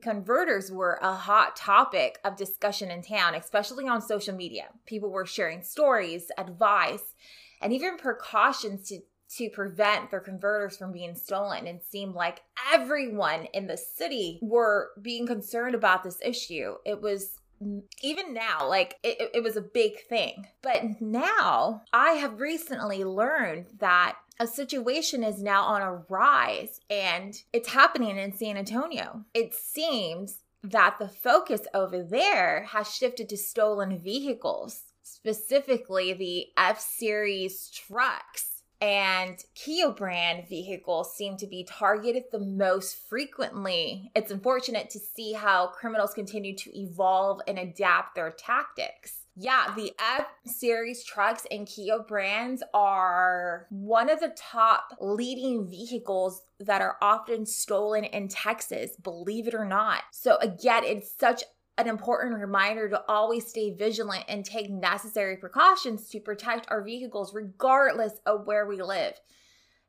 converters 0.02 0.70
were 0.70 0.98
a 1.00 1.14
hot 1.14 1.56
topic 1.56 2.18
of 2.24 2.36
discussion 2.36 2.90
in 2.90 3.02
town, 3.02 3.34
especially 3.34 3.88
on 3.88 4.02
social 4.02 4.34
media. 4.34 4.66
People 4.84 5.10
were 5.10 5.24
sharing 5.24 5.62
stories, 5.62 6.30
advice, 6.36 7.14
and 7.62 7.72
even 7.72 7.96
precautions 7.96 8.88
to 8.88 9.00
to 9.36 9.50
prevent 9.50 10.10
their 10.10 10.20
converters 10.20 10.76
from 10.76 10.92
being 10.92 11.14
stolen. 11.14 11.66
It 11.66 11.84
seemed 11.84 12.14
like 12.14 12.42
everyone 12.72 13.46
in 13.52 13.66
the 13.66 13.76
city 13.76 14.38
were 14.42 14.90
being 15.00 15.26
concerned 15.26 15.74
about 15.74 16.02
this 16.02 16.18
issue. 16.22 16.76
It 16.84 17.00
was 17.00 17.38
mm, 17.62 17.82
even 18.02 18.32
now, 18.32 18.68
like 18.68 18.96
it, 19.02 19.30
it 19.34 19.42
was 19.42 19.56
a 19.56 19.62
big 19.62 20.00
thing. 20.08 20.46
But 20.62 21.00
now 21.00 21.82
I 21.92 22.12
have 22.12 22.40
recently 22.40 23.04
learned 23.04 23.66
that 23.78 24.16
a 24.38 24.46
situation 24.46 25.24
is 25.24 25.42
now 25.42 25.64
on 25.64 25.82
a 25.82 26.02
rise 26.08 26.80
and 26.90 27.34
it's 27.52 27.70
happening 27.70 28.18
in 28.18 28.36
San 28.36 28.56
Antonio. 28.56 29.24
It 29.34 29.54
seems 29.54 30.38
that 30.62 30.96
the 30.98 31.08
focus 31.08 31.62
over 31.74 32.02
there 32.02 32.66
has 32.70 32.92
shifted 32.92 33.28
to 33.28 33.36
stolen 33.36 33.98
vehicles, 33.98 34.82
specifically 35.02 36.12
the 36.12 36.46
F 36.56 36.80
Series 36.80 37.70
trucks 37.70 38.55
and 38.80 39.42
Kia 39.54 39.90
brand 39.90 40.48
vehicles 40.48 41.16
seem 41.16 41.36
to 41.38 41.46
be 41.46 41.64
targeted 41.64 42.24
the 42.30 42.38
most 42.38 43.08
frequently. 43.08 44.10
It's 44.14 44.30
unfortunate 44.30 44.90
to 44.90 44.98
see 44.98 45.32
how 45.32 45.68
criminals 45.68 46.14
continue 46.14 46.56
to 46.56 46.78
evolve 46.78 47.40
and 47.46 47.58
adapt 47.58 48.14
their 48.14 48.30
tactics. 48.30 49.22
Yeah, 49.38 49.74
the 49.76 49.92
F 49.98 50.26
series 50.46 51.04
trucks 51.04 51.46
and 51.50 51.66
Kia 51.66 51.98
brands 51.98 52.62
are 52.72 53.66
one 53.68 54.08
of 54.08 54.20
the 54.20 54.34
top 54.34 54.96
leading 54.98 55.68
vehicles 55.68 56.42
that 56.58 56.80
are 56.80 56.96
often 57.02 57.44
stolen 57.44 58.04
in 58.04 58.28
Texas, 58.28 58.92
believe 58.96 59.46
it 59.46 59.54
or 59.54 59.66
not. 59.66 60.04
So, 60.10 60.36
again, 60.36 60.84
it's 60.84 61.12
such 61.20 61.44
an 61.78 61.88
important 61.88 62.38
reminder 62.38 62.88
to 62.88 63.02
always 63.08 63.46
stay 63.46 63.70
vigilant 63.70 64.24
and 64.28 64.44
take 64.44 64.70
necessary 64.70 65.36
precautions 65.36 66.08
to 66.10 66.20
protect 66.20 66.70
our 66.70 66.82
vehicles 66.82 67.34
regardless 67.34 68.14
of 68.24 68.46
where 68.46 68.66
we 68.66 68.80
live. 68.80 69.14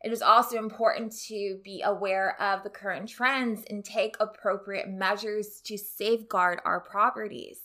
It 0.04 0.12
is 0.12 0.22
also 0.22 0.58
important 0.58 1.16
to 1.28 1.60
be 1.64 1.82
aware 1.82 2.40
of 2.42 2.64
the 2.64 2.70
current 2.70 3.10
trends 3.10 3.64
and 3.70 3.84
take 3.84 4.16
appropriate 4.20 4.90
measures 4.90 5.62
to 5.66 5.78
safeguard 5.78 6.60
our 6.66 6.80
properties. 6.80 7.60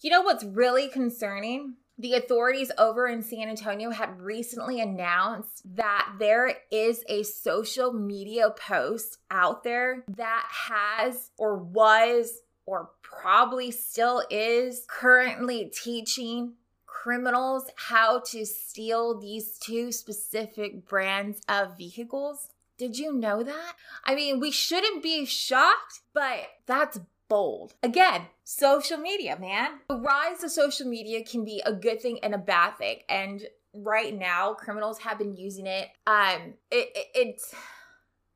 You 0.00 0.10
know 0.10 0.22
what's 0.22 0.44
really 0.44 0.88
concerning? 0.88 1.74
The 1.98 2.14
authorities 2.14 2.70
over 2.76 3.06
in 3.06 3.22
San 3.22 3.48
Antonio 3.48 3.90
had 3.90 4.20
recently 4.20 4.80
announced 4.80 5.62
that 5.76 6.16
there 6.18 6.54
is 6.70 7.02
a 7.08 7.22
social 7.22 7.92
media 7.92 8.50
post 8.50 9.18
out 9.30 9.64
there 9.64 10.04
that 10.16 10.46
has 10.68 11.30
or 11.38 11.56
was 11.56 12.42
or 12.66 12.90
probably 13.02 13.70
still 13.70 14.22
is 14.30 14.84
currently 14.88 15.72
teaching 15.72 16.54
criminals 16.84 17.70
how 17.76 18.18
to 18.18 18.44
steal 18.44 19.18
these 19.18 19.58
two 19.58 19.92
specific 19.92 20.88
brands 20.88 21.40
of 21.48 21.76
vehicles. 21.78 22.48
Did 22.78 22.98
you 22.98 23.12
know 23.12 23.42
that? 23.42 23.74
I 24.04 24.14
mean, 24.14 24.40
we 24.40 24.50
shouldn't 24.50 25.02
be 25.02 25.24
shocked, 25.24 26.00
but 26.12 26.40
that's 26.66 26.98
bold. 27.28 27.74
Again, 27.82 28.22
social 28.44 28.98
media, 28.98 29.38
man. 29.38 29.78
The 29.88 29.96
rise 29.96 30.42
of 30.42 30.50
social 30.50 30.86
media 30.86 31.24
can 31.24 31.44
be 31.44 31.62
a 31.64 31.72
good 31.72 32.02
thing 32.02 32.18
and 32.22 32.34
a 32.34 32.38
bad 32.38 32.76
thing. 32.76 32.98
And 33.08 33.42
right 33.72 34.14
now, 34.14 34.54
criminals 34.54 34.98
have 35.00 35.18
been 35.18 35.36
using 35.36 35.66
it. 35.66 35.88
Um, 36.06 36.54
it, 36.70 36.88
it 36.94 37.06
it's 37.14 37.54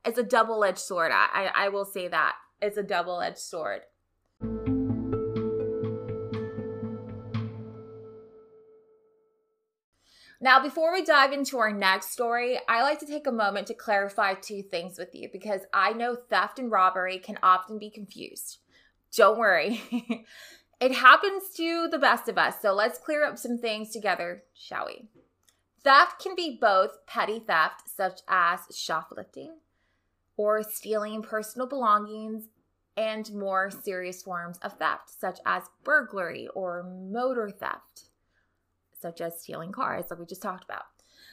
it's 0.04 0.18
a 0.18 0.22
double 0.22 0.64
edged 0.64 0.78
sword. 0.78 1.12
I, 1.12 1.50
I 1.56 1.66
I 1.66 1.68
will 1.68 1.84
say 1.84 2.08
that 2.08 2.34
it's 2.62 2.76
a 2.76 2.82
double 2.82 3.20
edged 3.20 3.38
sword. 3.38 3.82
Now, 10.42 10.62
before 10.62 10.90
we 10.90 11.04
dive 11.04 11.32
into 11.32 11.58
our 11.58 11.70
next 11.70 12.12
story, 12.12 12.58
I 12.66 12.82
like 12.82 12.98
to 13.00 13.06
take 13.06 13.26
a 13.26 13.32
moment 13.32 13.66
to 13.66 13.74
clarify 13.74 14.34
two 14.34 14.62
things 14.62 14.96
with 14.96 15.14
you 15.14 15.28
because 15.30 15.60
I 15.74 15.92
know 15.92 16.16
theft 16.16 16.58
and 16.58 16.70
robbery 16.70 17.18
can 17.18 17.38
often 17.42 17.78
be 17.78 17.90
confused. 17.90 18.56
Don't 19.14 19.38
worry, 19.38 19.82
it 20.80 20.92
happens 20.92 21.50
to 21.56 21.88
the 21.88 21.98
best 21.98 22.26
of 22.28 22.38
us, 22.38 22.62
so 22.62 22.72
let's 22.72 22.98
clear 22.98 23.22
up 23.22 23.36
some 23.36 23.58
things 23.58 23.90
together, 23.90 24.44
shall 24.54 24.86
we? 24.86 25.08
Theft 25.84 26.22
can 26.22 26.34
be 26.34 26.56
both 26.58 27.04
petty 27.06 27.40
theft, 27.40 27.90
such 27.94 28.20
as 28.26 28.60
shoplifting, 28.74 29.56
or 30.38 30.62
stealing 30.62 31.22
personal 31.22 31.66
belongings, 31.66 32.44
and 32.96 33.30
more 33.34 33.70
serious 33.70 34.22
forms 34.22 34.58
of 34.58 34.78
theft, 34.78 35.10
such 35.10 35.38
as 35.44 35.64
burglary 35.84 36.48
or 36.54 36.82
motor 36.82 37.50
theft 37.50 38.09
such 39.00 39.20
as 39.20 39.40
stealing 39.40 39.72
cars, 39.72 40.04
like 40.10 40.18
we 40.18 40.26
just 40.26 40.42
talked 40.42 40.64
about. 40.64 40.84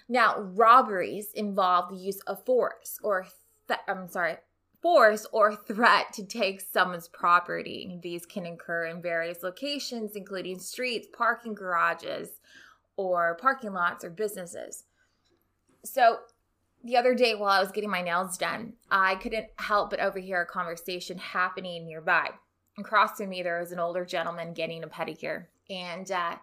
Now, 0.10 0.40
robberies 0.40 1.32
involve 1.34 1.90
the 1.90 1.98
use 1.98 2.20
of 2.22 2.44
force 2.46 3.00
or, 3.04 3.28
th- 3.68 3.80
I'm 3.88 4.08
sorry, 4.08 4.38
force 4.82 5.26
or 5.32 5.56
threat 5.56 6.14
to 6.14 6.26
take 6.26 6.62
someone's 6.62 7.08
property. 7.08 8.00
These 8.02 8.26
can 8.26 8.46
occur 8.46 8.86
in 8.86 9.02
various 9.02 9.44
locations, 9.44 10.16
including 10.16 10.60
streets, 10.60 11.08
parking 11.12 11.54
garages, 11.54 12.40
or 12.96 13.38
parking 13.40 13.74
lots 13.74 14.04
or 14.04 14.10
businesses. 14.10 14.86
So, 15.84 16.20
the 16.84 16.96
other 16.96 17.16
day 17.16 17.36
while 17.36 17.50
I 17.50 17.60
was 17.60 17.72
getting 17.72 17.90
my 17.90 18.02
nails 18.02 18.38
done, 18.38 18.74
I 18.90 19.16
couldn't 19.16 19.48
help 19.58 19.90
but 19.90 20.00
overhear 20.00 20.42
a 20.44 20.46
conversation 20.46 21.18
happening 21.18 21.86
nearby. 21.86 22.30
Across 22.78 23.18
from 23.18 23.30
me, 23.30 23.42
there 23.42 23.60
was 23.60 23.72
an 23.72 23.80
older 23.80 24.06
gentleman 24.06 24.54
getting 24.54 24.84
a 24.84 24.88
pedicure. 24.88 25.46
And 25.70 26.10
uh, 26.12 26.36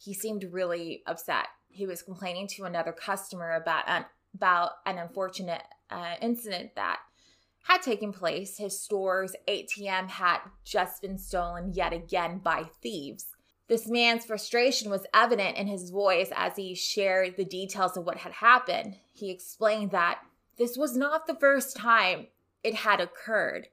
he 0.00 0.14
seemed 0.14 0.44
really 0.50 1.02
upset. 1.06 1.46
He 1.68 1.86
was 1.86 2.02
complaining 2.02 2.46
to 2.48 2.64
another 2.64 2.92
customer 2.92 3.52
about 3.52 3.84
an, 3.86 4.06
about 4.34 4.72
an 4.86 4.96
unfortunate 4.96 5.62
uh, 5.90 6.14
incident 6.22 6.74
that 6.76 7.00
had 7.64 7.82
taken 7.82 8.10
place. 8.10 8.56
His 8.56 8.80
store's 8.80 9.36
ATM 9.46 10.08
had 10.08 10.38
just 10.64 11.02
been 11.02 11.18
stolen 11.18 11.74
yet 11.74 11.92
again 11.92 12.38
by 12.38 12.64
thieves. 12.82 13.26
This 13.68 13.86
man's 13.86 14.24
frustration 14.24 14.90
was 14.90 15.06
evident 15.12 15.58
in 15.58 15.66
his 15.66 15.90
voice 15.90 16.30
as 16.34 16.56
he 16.56 16.74
shared 16.74 17.36
the 17.36 17.44
details 17.44 17.96
of 17.96 18.06
what 18.06 18.16
had 18.18 18.32
happened. 18.32 18.96
He 19.12 19.30
explained 19.30 19.90
that 19.90 20.20
this 20.56 20.78
was 20.78 20.96
not 20.96 21.26
the 21.26 21.36
first 21.36 21.76
time 21.76 22.28
it 22.64 22.74
had 22.74 23.00
occurred, 23.00 23.68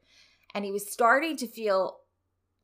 and 0.54 0.66
he 0.66 0.74
was 0.74 0.92
starting 0.92 1.38
to 1.38 1.48
feel 1.48 2.00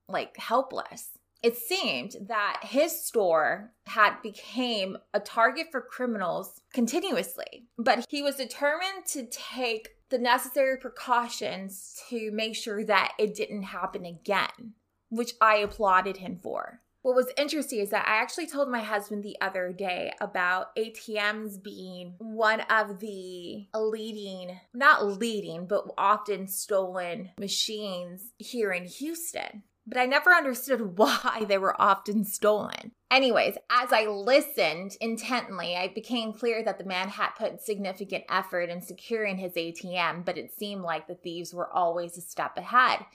like 0.08 0.36
helpless 0.38 1.13
it 1.44 1.58
seemed 1.58 2.16
that 2.28 2.62
his 2.64 3.06
store 3.06 3.74
had 3.86 4.22
became 4.24 4.98
a 5.14 5.20
target 5.20 5.68
for 5.72 5.82
criminals 5.82 6.62
continuously 6.74 7.68
but 7.78 8.06
he 8.10 8.24
was 8.24 8.36
determined 8.36 9.06
to 9.06 9.28
take 9.28 9.90
the 10.10 10.18
necessary 10.18 10.78
precautions 10.78 12.02
to 12.10 12.32
make 12.32 12.56
sure 12.56 12.84
that 12.86 13.14
it 13.20 13.36
didn't 13.36 13.64
happen 13.64 14.06
again 14.06 14.74
which 15.10 15.34
i 15.42 15.58
applauded 15.58 16.18
him 16.18 16.40
for 16.42 16.80
What 17.04 17.16
was 17.16 17.34
interesting 17.38 17.80
is 17.80 17.90
that 17.90 18.08
I 18.08 18.22
actually 18.22 18.48
told 18.48 18.70
my 18.70 18.80
husband 18.80 19.24
the 19.24 19.36
other 19.42 19.74
day 19.74 20.14
about 20.22 20.74
ATMs 20.78 21.62
being 21.62 22.16
one 22.18 22.62
of 22.62 23.00
the 23.00 23.68
leading, 23.76 24.58
not 24.74 25.06
leading, 25.20 25.68
but 25.68 25.84
often 25.98 26.48
stolen 26.48 27.32
machines 27.38 28.32
here 28.38 28.72
in 28.72 28.86
Houston. 28.86 29.64
But 29.86 29.98
I 29.98 30.06
never 30.06 30.32
understood 30.32 30.98
why 30.98 31.46
they 31.48 31.58
were 31.58 31.80
often 31.82 32.24
stolen. 32.26 32.92
Anyways, 33.12 33.58
as 33.70 33.94
I 33.94 34.08
listened 34.08 34.98
intently, 35.00 35.74
it 35.74 35.94
became 35.94 36.34
clear 36.34 36.64
that 36.64 36.78
the 36.80 36.86
man 36.86 37.10
had 37.10 37.30
put 37.38 37.62
significant 37.62 38.24
effort 38.30 38.70
in 38.70 38.82
securing 38.82 39.38
his 39.38 39.54
ATM, 39.54 40.26
but 40.26 40.38
it 40.38 40.52
seemed 40.58 40.82
like 40.82 41.08
the 41.08 41.16
thieves 41.16 41.54
were 41.54 41.72
always 41.72 42.18
a 42.18 42.22
step 42.22 42.58
ahead. 42.58 43.06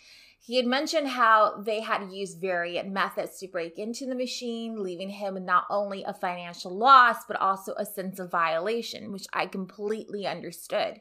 He 0.41 0.57
had 0.57 0.67
mentioned 0.67 1.09
how 1.09 1.61
they 1.61 1.81
had 1.81 2.13
used 2.13 2.41
various 2.41 2.87
methods 2.87 3.39
to 3.39 3.49
break 3.49 3.79
into 3.79 4.07
the 4.07 4.15
machine, 4.15 4.83
leaving 4.83 5.11
him 5.11 5.45
not 5.45 5.67
only 5.69 6.05
a 6.05 6.15
financial 6.15 6.71
loss, 6.71 7.25
but 7.27 7.41
also 7.41 7.75
a 7.75 7.85
sense 7.85 8.19
of 8.19 8.31
violation, 8.31 9.13
which 9.13 9.27
I 9.33 9.47
completely 9.47 10.27
understood. 10.27 11.01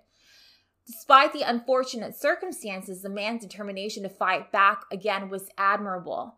Despite 0.87 1.33
the 1.33 1.41
unfortunate 1.41 2.15
circumstances, 2.15 3.01
the 3.01 3.09
man's 3.09 3.41
determination 3.41 4.03
to 4.03 4.09
fight 4.09 4.53
back 4.53 4.85
again 4.89 5.29
was 5.29 5.49
admirable. 5.57 6.35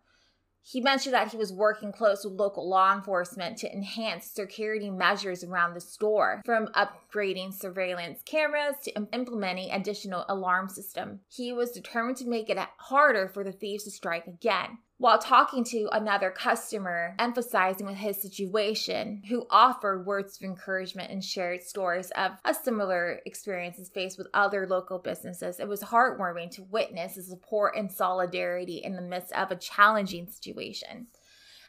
He 0.63 0.81
mentioned 0.81 1.13
that 1.13 1.31
he 1.31 1.37
was 1.37 1.53
working 1.53 1.91
close 1.91 2.25
with 2.25 2.33
local 2.33 2.67
law 2.67 2.93
enforcement 2.93 3.57
to 3.59 3.71
enhance 3.71 4.25
security 4.25 4.89
measures 4.89 5.43
around 5.43 5.73
the 5.73 5.81
store, 5.81 6.41
from 6.45 6.67
upgrading 6.67 7.53
surveillance 7.53 8.21
cameras 8.23 8.75
to 8.83 8.91
implementing 9.13 9.71
additional 9.71 10.25
alarm 10.27 10.67
system. 10.67 11.21
He 11.27 11.53
was 11.53 11.71
determined 11.71 12.17
to 12.17 12.27
make 12.27 12.49
it 12.49 12.57
harder 12.77 13.27
for 13.27 13.43
the 13.43 13.51
thieves 13.51 13.83
to 13.85 13.91
strike 13.91 14.27
again 14.27 14.79
while 14.99 15.17
talking 15.17 15.63
to 15.63 15.87
another 15.93 16.29
customer, 16.29 17.15
emphasizing 17.17 17.87
with 17.87 17.95
his 17.95 18.21
situation, 18.21 19.23
who 19.29 19.47
offered 19.49 20.05
words 20.05 20.35
of 20.37 20.43
encouragement 20.43 21.09
and 21.09 21.23
shared 21.23 21.63
stories 21.63 22.11
of 22.11 22.33
a 22.43 22.53
similar 22.53 23.21
experiences 23.25 23.89
faced 23.89 24.17
with 24.17 24.27
other 24.33 24.67
local 24.67 24.99
businesses. 24.99 25.57
It 25.57 25.69
was 25.69 25.81
heartwarming 25.81 26.51
to 26.51 26.63
witness 26.63 27.15
the 27.15 27.23
support 27.23 27.77
and 27.77 27.89
solidarity 27.89 28.81
in 28.83 28.97
the 28.97 29.01
midst 29.01 29.31
of 29.31 29.51
a 29.51 29.55
challenging 29.55 30.27
situation. 30.29 31.07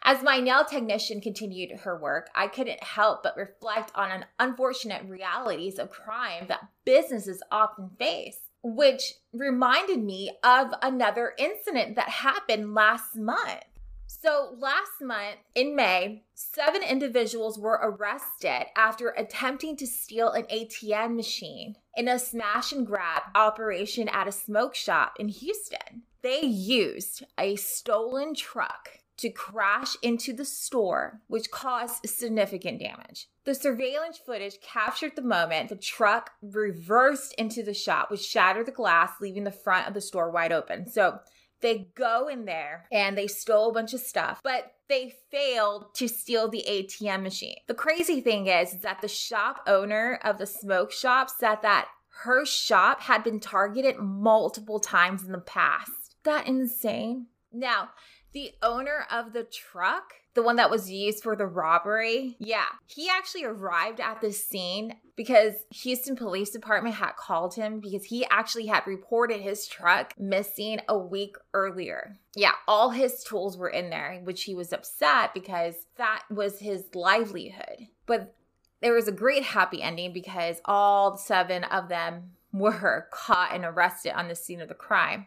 As 0.03 0.25
my 0.25 0.41
nail 0.41 0.65
technician 0.65 1.21
continued 1.21 1.71
her 1.81 1.97
work, 1.97 2.31
I 2.35 2.49
couldn't 2.49 2.83
help 2.83 3.23
but 3.23 3.37
reflect 3.37 3.93
on 3.95 4.11
an 4.11 4.25
unfortunate 4.41 5.05
realities 5.05 5.79
of 5.79 5.91
crime 5.91 6.47
that 6.49 6.69
businesses 6.85 7.45
often 7.53 7.91
face 7.97 8.39
which 8.63 9.15
reminded 9.33 10.03
me 10.03 10.31
of 10.43 10.73
another 10.83 11.33
incident 11.39 11.97
that 11.97 12.09
happened 12.09 12.75
last 12.75 13.17
month. 13.17 13.65
So, 14.07 14.57
last 14.59 15.01
month 15.01 15.39
in 15.55 15.77
May, 15.77 16.25
seven 16.35 16.83
individuals 16.83 17.59
were 17.59 17.81
arrested 17.83 18.67
after 18.77 19.11
attempting 19.11 19.77
to 19.77 19.87
steal 19.87 20.31
an 20.31 20.45
ATM 20.53 21.17
machine 21.17 21.77
in 21.97 22.09
a 22.09 22.19
smash 22.19 22.73
and 22.73 22.87
grab 22.87 23.23
operation 23.35 24.09
at 24.09 24.29
a 24.29 24.33
smoke 24.33 24.75
shop 24.75 25.15
in 25.19 25.29
Houston. 25.29 26.03
They 26.23 26.41
used 26.43 27.25
a 27.39 27.57
stolen 27.57 28.35
truck 28.35 29.00
to 29.21 29.31
crash 29.31 29.97
into 30.03 30.33
the 30.33 30.45
store, 30.45 31.21
which 31.29 31.51
caused 31.51 32.09
significant 32.09 32.81
damage. 32.81 33.29
The 33.45 33.55
surveillance 33.55 34.19
footage 34.19 34.61
captured 34.63 35.17
the 35.17 35.23
moment 35.23 35.69
the 35.69 35.77
truck 35.77 36.31
reversed 36.43 37.35
into 37.35 37.63
the 37.63 37.75
shop, 37.75 38.11
which 38.11 38.21
shattered 38.21 38.67
the 38.67 38.73
glass, 38.73 39.13
leaving 39.21 39.45
the 39.45 39.51
front 39.51 39.89
of 39.89 39.95
the 39.95 40.01
store 40.01 40.31
wide 40.31 40.53
open. 40.53 40.91
So 40.91 41.21
they 41.61 41.91
go 41.95 42.29
in 42.29 42.45
there 42.45 42.87
and 42.91 43.17
they 43.17 43.27
stole 43.27 43.71
a 43.71 43.75
bunch 43.75 43.95
of 43.95 44.01
stuff, 44.01 44.41
but 44.43 44.73
they 44.89 45.15
failed 45.31 45.95
to 45.95 46.09
steal 46.09 46.49
the 46.49 46.65
ATM 46.69 47.23
machine. 47.23 47.57
The 47.67 47.75
crazy 47.75 48.21
thing 48.21 48.47
is, 48.47 48.75
is 48.75 48.81
that 48.83 49.01
the 49.01 49.09
shop 49.09 49.63
owner 49.67 50.19
of 50.25 50.39
the 50.39 50.47
smoke 50.47 50.91
shop 50.93 51.31
said 51.31 51.59
that 51.63 51.89
her 52.25 52.45
shop 52.45 53.03
had 53.03 53.23
been 53.23 53.41
targeted 53.41 53.99
multiple 53.99 54.81
times 54.81 55.25
in 55.25 55.33
the 55.33 55.39
past. 55.39 56.17
That 56.25 56.47
insane. 56.47 57.27
Now, 57.53 57.91
the 58.33 58.53
owner 58.63 59.07
of 59.11 59.33
the 59.33 59.45
truck, 59.45 60.15
the 60.35 60.43
one 60.43 60.57
that 60.57 60.71
was 60.71 60.91
used 60.91 61.23
for 61.23 61.35
the 61.35 61.47
robbery, 61.47 62.37
yeah, 62.39 62.67
he 62.87 63.09
actually 63.09 63.45
arrived 63.45 64.01
at 64.01 64.21
the 64.21 64.33
scene 64.33 64.97
because 65.17 65.55
Houston 65.71 66.17
Police 66.17 66.51
Department 66.51 66.95
had 66.95 67.17
called 67.17 67.55
him 67.55 67.81
because 67.81 68.05
he 68.05 68.25
actually 68.31 68.67
had 68.67 68.87
reported 68.87 69.41
his 69.41 69.67
truck 69.67 70.15
missing 70.19 70.81
a 70.89 70.97
week 70.97 71.37
earlier. 71.53 72.17
Yeah, 72.37 72.53
all 72.69 72.91
his 72.91 73.25
tools 73.25 73.57
were 73.57 73.69
in 73.69 73.91
there, 73.91 74.21
which 74.23 74.45
he 74.45 74.55
was 74.55 74.73
upset 74.73 75.35
because 75.35 75.75
that 75.97 76.23
was 76.31 76.61
his 76.61 76.85
livelihood. 76.95 77.89
But 78.07 78.35
there 78.81 78.95
was 78.95 79.09
a 79.09 79.13
great 79.13 79.43
happy 79.43 79.83
ending 79.83 80.13
because 80.13 80.61
all 80.65 81.17
seven 81.17 81.65
of 81.65 81.89
them 81.89 82.33
were 82.53 83.09
caught 83.13 83.53
and 83.53 83.65
arrested 83.65 84.13
on 84.13 84.29
the 84.29 84.35
scene 84.37 84.61
of 84.61 84.69
the 84.69 84.75
crime 84.75 85.27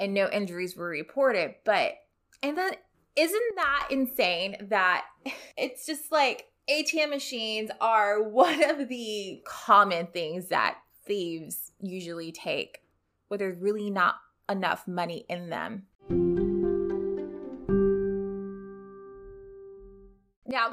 and 0.00 0.14
no 0.14 0.28
injuries 0.30 0.76
were 0.76 0.88
reported. 0.88 1.54
But 1.64 1.92
and 2.42 2.56
then 2.56 2.72
isn't 3.16 3.56
that 3.56 3.88
insane 3.90 4.56
that 4.68 5.04
it's 5.56 5.86
just 5.86 6.10
like 6.12 6.46
ATM 6.70 7.10
machines 7.10 7.70
are 7.80 8.22
one 8.28 8.62
of 8.62 8.88
the 8.88 9.42
common 9.46 10.06
things 10.06 10.48
that 10.48 10.78
thieves 11.06 11.72
usually 11.80 12.32
take 12.32 12.80
where 13.28 13.38
there's 13.38 13.58
really 13.58 13.90
not 13.90 14.16
enough 14.48 14.86
money 14.88 15.24
in 15.28 15.50
them. 15.50 15.86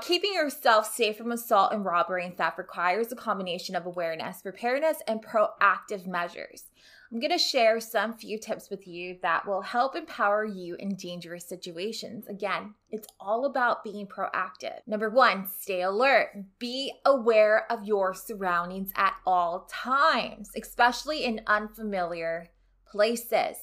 Keeping 0.01 0.33
yourself 0.33 0.93
safe 0.93 1.17
from 1.17 1.31
assault 1.31 1.73
and 1.73 1.83
robbery 1.83 2.25
and 2.25 2.37
theft 2.37 2.57
requires 2.57 3.11
a 3.11 3.15
combination 3.15 3.75
of 3.75 3.85
awareness, 3.85 4.41
preparedness, 4.41 4.97
and 5.07 5.23
proactive 5.23 6.07
measures. 6.07 6.65
I'm 7.11 7.19
going 7.19 7.31
to 7.31 7.37
share 7.37 7.79
some 7.79 8.13
few 8.13 8.37
tips 8.37 8.69
with 8.69 8.85
you 8.85 9.17
that 9.21 9.47
will 9.47 9.61
help 9.61 9.95
empower 9.95 10.43
you 10.43 10.75
in 10.77 10.95
dangerous 10.95 11.47
situations. 11.47 12.27
Again, 12.27 12.73
it's 12.89 13.07
all 13.19 13.45
about 13.45 13.83
being 13.83 14.07
proactive. 14.07 14.79
Number 14.85 15.09
one, 15.09 15.47
stay 15.47 15.81
alert. 15.81 16.29
Be 16.59 16.91
aware 17.05 17.71
of 17.71 17.85
your 17.85 18.13
surroundings 18.13 18.91
at 18.95 19.15
all 19.25 19.69
times, 19.71 20.49
especially 20.61 21.23
in 21.23 21.41
unfamiliar 21.47 22.49
places. 22.85 23.57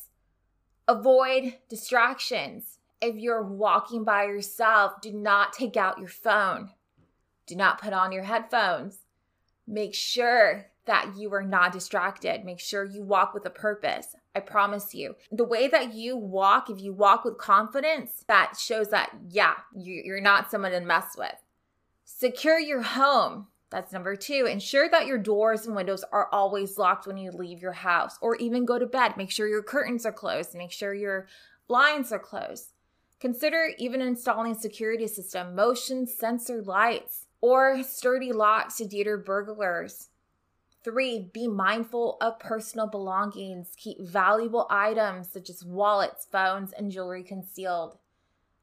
Avoid 0.88 1.56
distractions. 1.68 2.78
If 3.04 3.16
you're 3.16 3.42
walking 3.42 4.02
by 4.02 4.24
yourself, 4.24 5.02
do 5.02 5.12
not 5.12 5.52
take 5.52 5.76
out 5.76 5.98
your 5.98 6.08
phone. 6.08 6.70
Do 7.46 7.54
not 7.54 7.78
put 7.78 7.92
on 7.92 8.12
your 8.12 8.22
headphones. 8.22 9.00
Make 9.66 9.94
sure 9.94 10.70
that 10.86 11.12
you 11.14 11.32
are 11.34 11.42
not 11.42 11.72
distracted. 11.72 12.44
Make 12.44 12.60
sure 12.60 12.82
you 12.82 13.02
walk 13.02 13.34
with 13.34 13.44
a 13.44 13.50
purpose. 13.50 14.16
I 14.34 14.40
promise 14.40 14.94
you. 14.94 15.16
The 15.30 15.44
way 15.44 15.68
that 15.68 15.92
you 15.92 16.16
walk, 16.16 16.70
if 16.70 16.80
you 16.80 16.94
walk 16.94 17.26
with 17.26 17.36
confidence, 17.36 18.24
that 18.26 18.56
shows 18.58 18.88
that, 18.88 19.10
yeah, 19.28 19.54
you're 19.74 20.22
not 20.22 20.50
someone 20.50 20.72
to 20.72 20.80
mess 20.80 21.14
with. 21.18 21.36
Secure 22.04 22.58
your 22.58 22.82
home. 22.82 23.48
That's 23.70 23.92
number 23.92 24.16
two. 24.16 24.46
Ensure 24.50 24.88
that 24.88 25.06
your 25.06 25.18
doors 25.18 25.66
and 25.66 25.76
windows 25.76 26.04
are 26.10 26.28
always 26.32 26.78
locked 26.78 27.06
when 27.06 27.18
you 27.18 27.32
leave 27.32 27.60
your 27.60 27.72
house 27.72 28.16
or 28.22 28.36
even 28.36 28.64
go 28.64 28.78
to 28.78 28.86
bed. 28.86 29.18
Make 29.18 29.30
sure 29.30 29.46
your 29.46 29.62
curtains 29.62 30.06
are 30.06 30.12
closed. 30.12 30.54
Make 30.54 30.72
sure 30.72 30.94
your 30.94 31.26
blinds 31.68 32.12
are 32.12 32.18
closed. 32.18 32.73
Consider 33.24 33.70
even 33.78 34.02
installing 34.02 34.52
security 34.54 35.06
system, 35.06 35.54
motion 35.54 36.06
sensor 36.06 36.60
lights, 36.60 37.24
or 37.40 37.82
sturdy 37.82 38.32
locks 38.32 38.76
to 38.76 38.86
deter 38.86 39.16
burglars. 39.16 40.10
Three, 40.82 41.30
be 41.32 41.48
mindful 41.48 42.18
of 42.20 42.38
personal 42.38 42.86
belongings. 42.86 43.72
Keep 43.78 44.02
valuable 44.02 44.66
items 44.68 45.32
such 45.32 45.48
as 45.48 45.64
wallets, 45.64 46.26
phones, 46.30 46.74
and 46.74 46.92
jewelry 46.92 47.22
concealed 47.22 47.96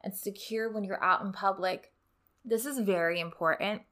and 0.00 0.14
secure 0.14 0.70
when 0.70 0.84
you're 0.84 1.02
out 1.02 1.22
in 1.22 1.32
public. 1.32 1.90
This 2.44 2.64
is 2.64 2.78
very 2.78 3.18
important. 3.18 3.82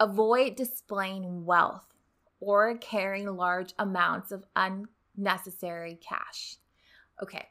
Avoid 0.00 0.56
displaying 0.56 1.44
wealth 1.44 1.92
or 2.40 2.78
carrying 2.78 3.26
large 3.26 3.74
amounts 3.78 4.32
of 4.32 4.46
unnecessary 4.56 5.98
cash. 6.00 6.56
Okay, 7.22 7.46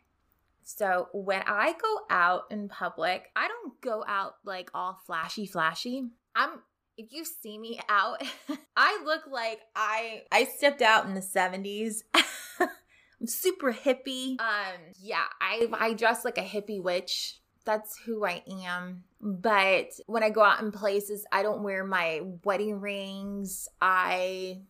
so 0.64 1.10
when 1.14 1.44
I 1.46 1.74
go 1.74 2.00
out 2.10 2.44
in 2.50 2.70
public, 2.70 3.30
I 3.36 3.48
don't 3.48 3.80
go 3.82 4.04
out 4.08 4.36
like 4.46 4.70
all 4.74 5.00
flashy, 5.06 5.46
flashy. 5.46 6.06
I'm 6.36 6.60
if 6.98 7.12
you 7.12 7.26
see 7.26 7.58
me 7.58 7.80
out, 7.90 8.22
I 8.78 9.02
look 9.04 9.24
like 9.30 9.60
I 9.76 10.24
I 10.32 10.46
stepped 10.46 10.82
out 10.82 11.06
in 11.06 11.14
the 11.16 11.22
70s. 11.22 12.04
I'm 12.60 13.28
super 13.28 13.74
hippie. 13.74 14.40
Um 14.40 14.80
yeah, 15.00 15.26
I 15.42 15.68
I 15.74 15.94
dress 15.94 16.24
like 16.24 16.38
a 16.38 16.42
hippie 16.42 16.82
witch. 16.82 17.40
That's 17.66 17.98
who 18.06 18.26
I 18.26 18.44
am. 18.66 19.04
But 19.22 19.88
when 20.08 20.24
I 20.24 20.30
go 20.30 20.44
out 20.44 20.62
in 20.62 20.72
places, 20.72 21.26
I 21.32 21.44
don't 21.44 21.64
wear 21.64 21.86
my 21.86 22.22
wedding 22.44 22.80
rings. 22.80 23.68
I 23.82 24.62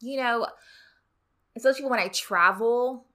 you 0.00 0.20
know, 0.20 0.46
especially 1.56 1.86
when 1.86 2.00
I 2.00 2.08
travel, 2.08 3.07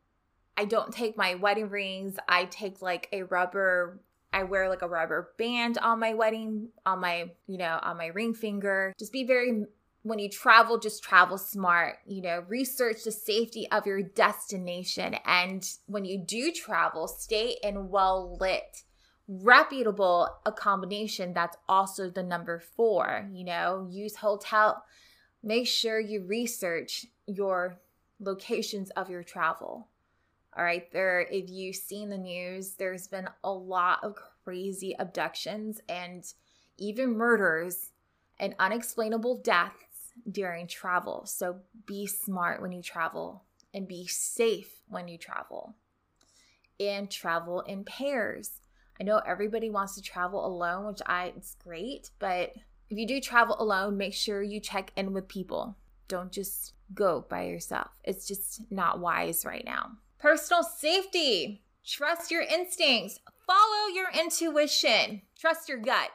I 0.57 0.65
don't 0.65 0.93
take 0.93 1.17
my 1.17 1.35
wedding 1.35 1.69
rings. 1.69 2.17
I 2.27 2.45
take 2.45 2.81
like 2.81 3.09
a 3.11 3.23
rubber 3.23 3.99
I 4.33 4.43
wear 4.43 4.67
like 4.67 4.81
a 4.81 4.87
rubber 4.87 5.29
band 5.37 5.77
on 5.77 5.99
my 5.99 6.15
wedding, 6.15 6.69
on 6.85 6.99
my, 6.99 7.31
you 7.47 7.57
know, 7.57 7.79
on 7.83 7.97
my 7.97 8.07
ring 8.07 8.33
finger. 8.33 8.93
Just 8.97 9.13
be 9.13 9.23
very 9.23 9.65
when 10.01 10.19
you 10.19 10.27
travel, 10.27 10.79
just 10.79 11.03
travel 11.03 11.37
smart. 11.37 11.99
You 12.07 12.21
know, 12.23 12.43
research 12.47 13.03
the 13.03 13.11
safety 13.11 13.67
of 13.71 13.85
your 13.85 14.01
destination. 14.01 15.15
And 15.25 15.65
when 15.85 16.03
you 16.03 16.17
do 16.17 16.51
travel, 16.51 17.07
stay 17.07 17.57
in 17.63 17.89
well 17.89 18.35
lit, 18.39 18.83
reputable 19.27 20.27
accommodation. 20.45 21.33
That's 21.33 21.57
also 21.69 22.09
the 22.09 22.23
number 22.23 22.59
four. 22.59 23.29
You 23.31 23.45
know, 23.45 23.87
use 23.89 24.17
hotel. 24.17 24.83
Make 25.43 25.67
sure 25.67 25.99
you 25.99 26.23
research 26.25 27.05
your 27.27 27.79
locations 28.19 28.89
of 28.91 29.09
your 29.09 29.23
travel. 29.23 29.89
All 30.55 30.63
right, 30.63 30.91
there, 30.91 31.21
if 31.21 31.49
you've 31.49 31.75
seen 31.75 32.09
the 32.09 32.17
news, 32.17 32.75
there's 32.75 33.07
been 33.07 33.27
a 33.43 33.51
lot 33.51 34.03
of 34.03 34.15
crazy 34.43 34.95
abductions 34.99 35.81
and 35.89 36.23
even 36.77 37.17
murders 37.17 37.91
and 38.39 38.55
unexplainable 38.59 39.41
deaths 39.41 40.11
during 40.29 40.67
travel. 40.67 41.25
So 41.25 41.57
be 41.87 42.05
smart 42.05 42.61
when 42.61 42.71
you 42.71 42.83
travel 42.83 43.45
and 43.73 43.87
be 43.87 44.05
safe 44.05 44.83
when 44.87 45.07
you 45.07 45.17
travel. 45.17 45.75
And 46.79 47.09
travel 47.09 47.61
in 47.61 47.83
pairs. 47.83 48.59
I 48.99 49.03
know 49.03 49.21
everybody 49.25 49.69
wants 49.69 49.95
to 49.95 50.01
travel 50.01 50.45
alone, 50.45 50.85
which 50.85 51.01
I 51.05 51.33
it's 51.35 51.55
great, 51.55 52.11
but 52.19 52.53
if 52.89 52.97
you 52.97 53.07
do 53.07 53.19
travel 53.19 53.55
alone, 53.57 53.97
make 53.97 54.13
sure 54.13 54.43
you 54.43 54.59
check 54.59 54.91
in 54.95 55.13
with 55.13 55.27
people. 55.27 55.77
Don't 56.07 56.31
just 56.31 56.73
go 56.93 57.25
by 57.27 57.45
yourself. 57.45 57.89
It's 58.03 58.27
just 58.27 58.61
not 58.69 58.99
wise 58.99 59.45
right 59.45 59.65
now. 59.65 59.93
Personal 60.23 60.63
safety. 60.63 61.65
Trust 61.85 62.31
your 62.31 62.43
instincts. 62.43 63.19
Follow 63.45 63.93
your 63.93 64.07
intuition. 64.17 65.21
Trust 65.37 65.67
your 65.67 65.79
gut. 65.79 66.11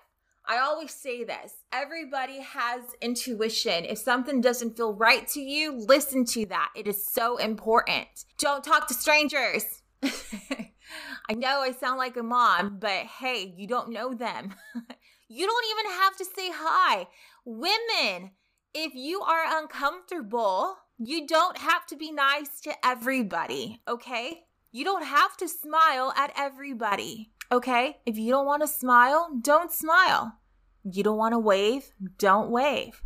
I 0.47 0.61
always 0.61 0.95
say 0.95 1.25
this 1.25 1.53
everybody 1.75 2.41
has 2.41 2.81
intuition. 3.03 3.85
If 3.85 3.99
something 3.99 4.41
doesn't 4.41 4.79
feel 4.79 4.95
right 4.95 5.29
to 5.29 5.43
you, 5.43 5.75
listen 5.75 6.25
to 6.25 6.47
that. 6.47 6.71
It 6.75 6.89
is 6.89 7.07
so 7.07 7.37
important. 7.37 8.07
Don't 8.39 8.65
talk 8.65 8.89
to 8.89 8.95
strangers. 8.95 9.83
I 10.03 11.35
know 11.35 11.61
I 11.61 11.73
sound 11.73 11.99
like 11.99 12.17
a 12.17 12.23
mom, 12.23 12.79
but 12.81 13.05
hey, 13.21 13.53
you 13.59 13.69
don't 13.69 13.91
know 13.91 14.15
them. 14.15 14.55
you 15.29 15.47
don't 15.47 15.67
even 15.71 16.01
have 16.01 16.17
to 16.17 16.25
say 16.25 16.51
hi. 16.51 17.09
Women, 17.45 18.31
if 18.73 18.95
you 18.95 19.21
are 19.21 19.61
uncomfortable, 19.61 20.77
you 20.99 21.27
don't 21.27 21.59
have 21.59 21.87
to 21.87 21.97
be 21.97 22.11
nice 22.11 22.61
to 22.63 22.73
everybody, 22.85 23.81
okay? 23.87 24.45
You 24.73 24.85
don't 24.85 25.05
have 25.05 25.37
to 25.39 25.49
smile 25.49 26.13
at 26.17 26.33
everybody. 26.37 27.31
Okay? 27.51 27.99
If 28.05 28.19
you 28.19 28.31
don't 28.31 28.47
want 28.47 28.63
to 28.63 28.69
smile, 28.69 29.31
don't 29.41 29.73
smile. 29.73 30.39
You 30.85 31.03
don't 31.03 31.17
want 31.17 31.33
to 31.33 31.39
wave, 31.39 31.91
don't 32.19 32.51
wave. 32.51 33.01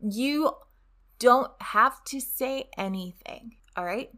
You 0.00 0.52
don't 1.18 1.50
have 1.60 2.02
to 2.06 2.20
say 2.20 2.70
anything. 2.76 3.56
All 3.76 3.84
right? 3.84 4.10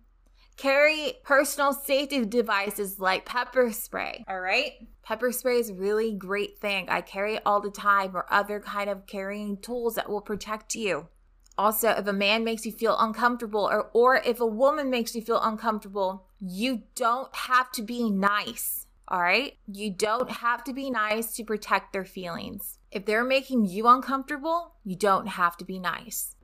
Carry 0.57 1.15
personal 1.25 1.73
safety 1.73 2.25
devices 2.25 2.99
like 2.99 3.27
pepper 3.27 3.73
spray. 3.73 4.25
All 4.29 4.41
right? 4.41 4.73
Pepper 5.03 5.33
spray 5.33 5.59
is 5.59 5.71
a 5.71 5.75
really 5.75 6.15
great 6.15 6.59
thing. 6.59 6.89
I 6.89 7.03
carry 7.03 7.35
it 7.35 7.43
all 7.45 7.61
the 7.61 7.71
time 7.71 8.17
or 8.17 8.25
other 8.31 8.61
kind 8.61 8.89
of 8.89 9.07
carrying 9.07 9.59
tools 9.61 9.97
that 9.97 10.09
will 10.09 10.23
protect 10.23 10.75
you. 10.75 11.09
Also, 11.57 11.91
if 11.91 12.07
a 12.07 12.13
man 12.13 12.43
makes 12.43 12.67
you 12.67 12.73
feel 12.73 12.97
uncomfortable 12.99 13.69
or, 13.71 13.91
or 13.93 14.17
if 14.17 14.41
a 14.41 14.47
woman 14.47 14.91
makes 14.91 15.15
you 15.15 15.23
feel 15.23 15.41
uncomfortable, 15.41 16.27
you 16.41 16.83
don't 16.95 17.35
have 17.35 17.71
to 17.73 17.83
be 17.83 18.11
nice. 18.11 18.87
All 19.07 19.21
right? 19.21 19.53
You 19.71 19.91
don't 19.91 20.31
have 20.31 20.65
to 20.65 20.73
be 20.73 20.91
nice 20.91 21.35
to 21.37 21.45
protect 21.45 21.93
their 21.93 22.05
feelings. 22.05 22.79
If 22.91 23.05
they're 23.05 23.25
making 23.25 23.67
you 23.67 23.87
uncomfortable, 23.87 24.75
you 24.85 24.97
don't 24.97 25.27
have 25.27 25.57
to 25.59 25.65
be 25.65 25.79
nice. 25.79 26.35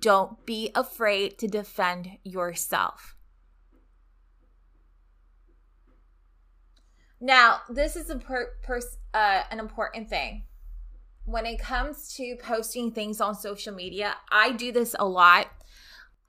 Don't 0.00 0.44
be 0.46 0.70
afraid 0.74 1.38
to 1.38 1.48
defend 1.48 2.18
yourself. 2.22 3.16
Now, 7.20 7.60
this 7.70 7.96
is 7.96 8.10
a 8.10 8.16
per, 8.16 8.52
uh, 9.14 9.42
an 9.50 9.58
important 9.58 10.10
thing. 10.10 10.44
When 11.26 11.44
it 11.44 11.58
comes 11.58 12.14
to 12.14 12.36
posting 12.40 12.92
things 12.92 13.20
on 13.20 13.34
social 13.34 13.74
media, 13.74 14.14
I 14.30 14.52
do 14.52 14.70
this 14.70 14.94
a 14.96 15.06
lot. 15.06 15.48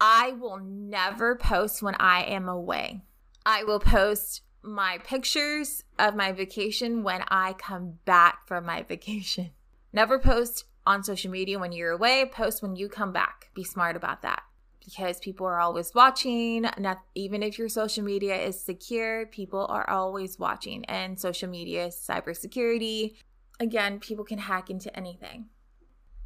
I 0.02 0.32
will 0.32 0.58
never 0.58 1.36
post 1.36 1.84
when 1.84 1.94
I 2.00 2.24
am 2.24 2.50
away. 2.50 3.04
I 3.46 3.64
will 3.64 3.80
post 3.80 4.42
my 4.64 4.98
pictures 5.04 5.84
of 6.00 6.16
my 6.16 6.32
vacation 6.32 7.04
when 7.04 7.24
I 7.28 7.54
come 7.54 8.00
back 8.06 8.48
from 8.48 8.66
my 8.66 8.82
vacation. 8.82 9.52
Never 9.94 10.18
post 10.18 10.66
on 10.86 11.04
social 11.04 11.30
media 11.30 11.60
when 11.60 11.72
you're 11.72 11.92
away, 11.92 12.26
post 12.26 12.64
when 12.64 12.76
you 12.76 12.90
come 12.90 13.14
back. 13.14 13.52
Be 13.54 13.64
smart 13.64 13.96
about 13.96 14.24
that 14.24 14.42
because 14.84 15.20
people 15.20 15.46
are 15.46 15.60
always 15.60 15.94
watching. 15.94 16.66
Not, 16.78 17.02
even 17.14 17.44
if 17.44 17.60
your 17.60 17.70
social 17.70 18.04
media 18.04 18.36
is 18.36 18.60
secure, 18.60 19.28
people 19.28 19.68
are 19.70 19.88
always 19.90 20.40
watching. 20.40 20.86
And 20.86 21.20
social 21.20 21.50
media 21.50 21.88
is 21.88 21.96
cybersecurity. 21.96 23.16
Again, 23.60 24.00
people 24.00 24.24
can 24.24 24.40
hack 24.40 24.70
into 24.70 24.96
anything. 24.96 25.50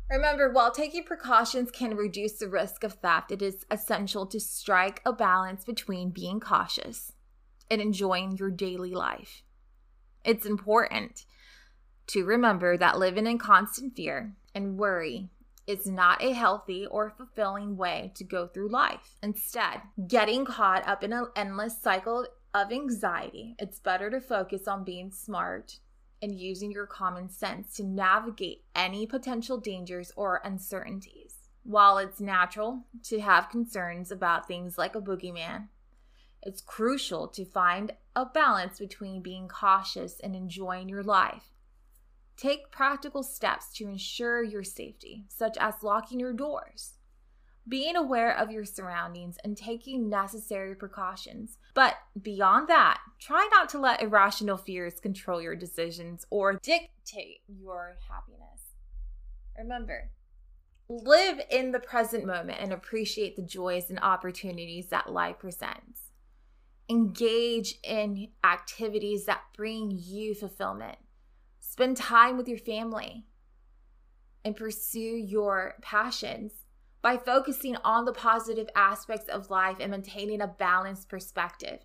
Remember, 0.10 0.52
while 0.52 0.72
taking 0.72 1.06
precautions 1.06 1.72
can 1.72 1.96
reduce 1.96 2.34
the 2.34 2.50
risk 2.50 2.84
of 2.84 2.96
theft, 2.96 3.32
it 3.32 3.42
is 3.42 3.66
essential 3.72 4.26
to 4.26 4.42
strike 4.42 5.02
a 5.06 5.14
balance 5.14 5.64
between 5.64 6.10
being 6.10 6.42
cautious 6.42 7.14
and 7.70 7.80
enjoying 7.80 8.36
your 8.36 8.52
daily 8.52 8.92
life. 8.92 9.44
It's 10.26 10.46
important 10.46 11.26
to 12.08 12.26
remember 12.26 12.76
that 12.76 13.00
living 13.00 13.26
in 13.26 13.38
constant 13.38 13.96
fear 13.96 14.36
and 14.54 14.78
worry 14.78 15.30
is 15.66 15.88
not 15.88 16.22
a 16.22 16.34
healthy 16.34 16.86
or 16.86 17.10
fulfilling 17.10 17.78
way 17.78 18.12
to 18.16 18.26
go 18.26 18.48
through 18.48 18.70
life. 18.70 19.16
Instead, 19.24 19.82
getting 20.08 20.44
caught 20.44 20.86
up 20.86 21.06
in 21.06 21.14
an 21.14 21.28
endless 21.38 21.82
cycle 21.82 22.28
of 22.54 22.74
anxiety, 22.74 23.56
it's 23.58 23.80
better 23.80 24.10
to 24.10 24.20
focus 24.20 24.68
on 24.68 24.84
being 24.84 25.10
smart 25.10 25.80
and 26.22 26.40
using 26.40 26.72
your 26.72 26.86
common 26.86 27.30
sense 27.30 27.76
to 27.76 27.84
navigate 27.84 28.64
any 28.76 29.06
potential 29.06 29.58
dangers 29.58 30.12
or 30.16 30.42
uncertainties. 30.44 31.36
While 31.64 31.98
it's 31.98 32.20
natural 32.20 32.86
to 33.04 33.20
have 33.20 33.50
concerns 33.50 34.12
about 34.12 34.48
things 34.48 34.78
like 34.78 34.96
a 34.96 35.02
boogeyman, 35.02 35.68
it's 36.44 36.62
crucial 36.62 37.28
to 37.30 37.46
find 37.46 37.94
a 38.16 38.26
balance 38.26 38.80
between 38.80 39.22
being 39.22 39.48
cautious 39.48 40.20
and 40.20 40.36
enjoying 40.36 40.90
your 40.90 41.04
life. 41.04 41.52
Take 42.36 42.72
practical 42.72 43.22
steps 43.22 43.72
to 43.76 43.88
ensure 43.88 44.42
your 44.42 44.64
safety, 44.64 45.26
such 45.28 45.58
as 45.60 45.84
locking 45.84 46.20
your 46.20 46.34
doors, 46.34 46.94
being 47.68 47.96
aware 47.96 48.36
of 48.38 48.52
your 48.52 48.66
surroundings, 48.66 49.38
and 49.44 49.56
taking 49.56 50.10
necessary 50.10 50.76
precautions. 50.76 51.58
But 51.74 51.96
beyond 52.22 52.68
that, 52.70 53.00
try 53.20 53.48
not 53.52 53.70
to 53.70 53.80
let 53.80 54.02
irrational 54.02 54.58
fears 54.58 55.00
control 55.00 55.42
your 55.42 55.56
decisions 55.56 56.26
or 56.30 56.54
dictate 56.54 57.42
your 57.48 57.98
happiness. 58.10 58.62
Remember, 59.58 60.10
live 60.90 61.40
in 61.50 61.72
the 61.72 61.80
present 61.80 62.26
moment 62.26 62.60
and 62.60 62.74
appreciate 62.74 63.36
the 63.36 63.42
joys 63.42 63.90
and 63.90 64.00
opportunities 64.00 64.88
that 64.88 65.12
life 65.12 65.40
presents 65.40 66.12
engage 66.92 67.76
in 67.84 68.28
activities 68.44 69.26
that 69.26 69.42
bring 69.56 69.92
you 69.92 70.36
fulfillment. 70.36 70.98
Spend 71.62 71.96
time 71.96 72.36
with 72.36 72.50
your 72.50 72.58
family 72.58 73.24
and 74.44 74.56
pursue 74.56 75.00
your 75.00 75.76
passions 75.82 76.52
by 77.02 77.18
focusing 77.18 77.76
on 77.84 78.06
the 78.06 78.14
positive 78.14 78.70
aspects 78.76 79.28
of 79.28 79.50
life 79.50 79.78
and 79.80 79.92
maintaining 79.92 80.42
a 80.42 80.48
balanced 80.48 81.10
perspective. 81.10 81.80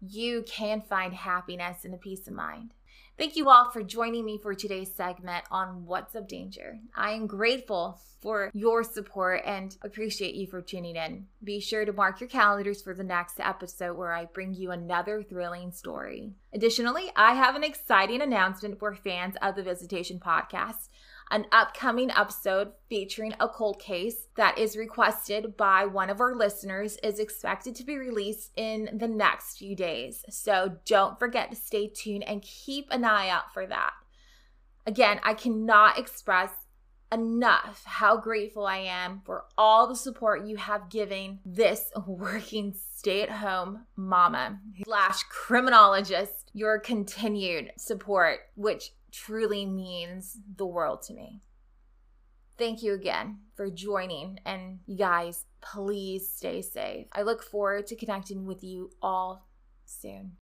You 0.00 0.44
can 0.46 0.82
find 0.82 1.14
happiness 1.14 1.84
and 1.84 1.94
a 1.94 1.98
peace 1.98 2.26
of 2.26 2.34
mind. 2.34 2.74
Thank 3.18 3.34
you 3.34 3.48
all 3.48 3.70
for 3.70 3.82
joining 3.82 4.26
me 4.26 4.36
for 4.36 4.54
today's 4.54 4.94
segment 4.94 5.46
on 5.50 5.86
What's 5.86 6.14
Up 6.14 6.28
Danger. 6.28 6.78
I 6.94 7.12
am 7.12 7.26
grateful 7.26 7.98
for 8.20 8.50
your 8.52 8.84
support 8.84 9.40
and 9.46 9.74
appreciate 9.82 10.34
you 10.34 10.46
for 10.46 10.60
tuning 10.60 10.96
in. 10.96 11.26
Be 11.42 11.58
sure 11.58 11.86
to 11.86 11.94
mark 11.94 12.20
your 12.20 12.28
calendars 12.28 12.82
for 12.82 12.92
the 12.92 13.02
next 13.02 13.40
episode 13.40 13.96
where 13.96 14.12
I 14.12 14.26
bring 14.26 14.52
you 14.52 14.70
another 14.70 15.22
thrilling 15.22 15.72
story. 15.72 16.34
Additionally, 16.52 17.10
I 17.16 17.32
have 17.32 17.56
an 17.56 17.64
exciting 17.64 18.20
announcement 18.20 18.78
for 18.78 18.94
fans 18.94 19.36
of 19.40 19.56
the 19.56 19.62
Visitation 19.62 20.20
Podcast 20.20 20.88
an 21.30 21.46
upcoming 21.50 22.10
episode 22.10 22.72
featuring 22.88 23.34
a 23.40 23.48
cold 23.48 23.80
case 23.80 24.28
that 24.36 24.58
is 24.58 24.76
requested 24.76 25.56
by 25.56 25.84
one 25.84 26.08
of 26.08 26.20
our 26.20 26.36
listeners 26.36 26.98
is 27.02 27.18
expected 27.18 27.74
to 27.74 27.84
be 27.84 27.96
released 27.96 28.52
in 28.56 28.88
the 28.92 29.08
next 29.08 29.58
few 29.58 29.74
days. 29.74 30.24
So 30.30 30.76
don't 30.84 31.18
forget 31.18 31.50
to 31.50 31.56
stay 31.56 31.88
tuned 31.88 32.24
and 32.24 32.42
keep 32.42 32.86
an 32.90 33.04
eye 33.04 33.28
out 33.28 33.52
for 33.52 33.66
that. 33.66 33.92
Again, 34.86 35.20
I 35.24 35.34
cannot 35.34 35.98
express 35.98 36.50
enough 37.12 37.82
how 37.84 38.16
grateful 38.16 38.66
I 38.66 38.78
am 38.78 39.22
for 39.24 39.44
all 39.56 39.86
the 39.86 39.96
support 39.96 40.46
you 40.46 40.56
have 40.56 40.90
given 40.90 41.40
this 41.44 41.90
working 42.06 42.74
stay 42.94 43.22
at 43.22 43.30
home 43.30 43.86
mama 43.96 44.60
slash 44.84 45.22
criminologist, 45.24 46.50
your 46.52 46.78
continued 46.78 47.72
support, 47.76 48.40
which 48.54 48.90
truly 49.16 49.64
means 49.64 50.36
the 50.56 50.66
world 50.66 51.02
to 51.02 51.14
me. 51.14 51.40
Thank 52.58 52.82
you 52.82 52.94
again 52.94 53.38
for 53.54 53.70
joining. 53.70 54.40
And 54.44 54.80
you 54.86 54.96
guys, 54.96 55.44
please 55.60 56.32
stay 56.32 56.62
safe. 56.62 57.06
I 57.12 57.22
look 57.22 57.42
forward 57.42 57.86
to 57.88 57.96
connecting 57.96 58.46
with 58.46 58.62
you 58.62 58.90
all 59.00 59.46
soon. 59.84 60.32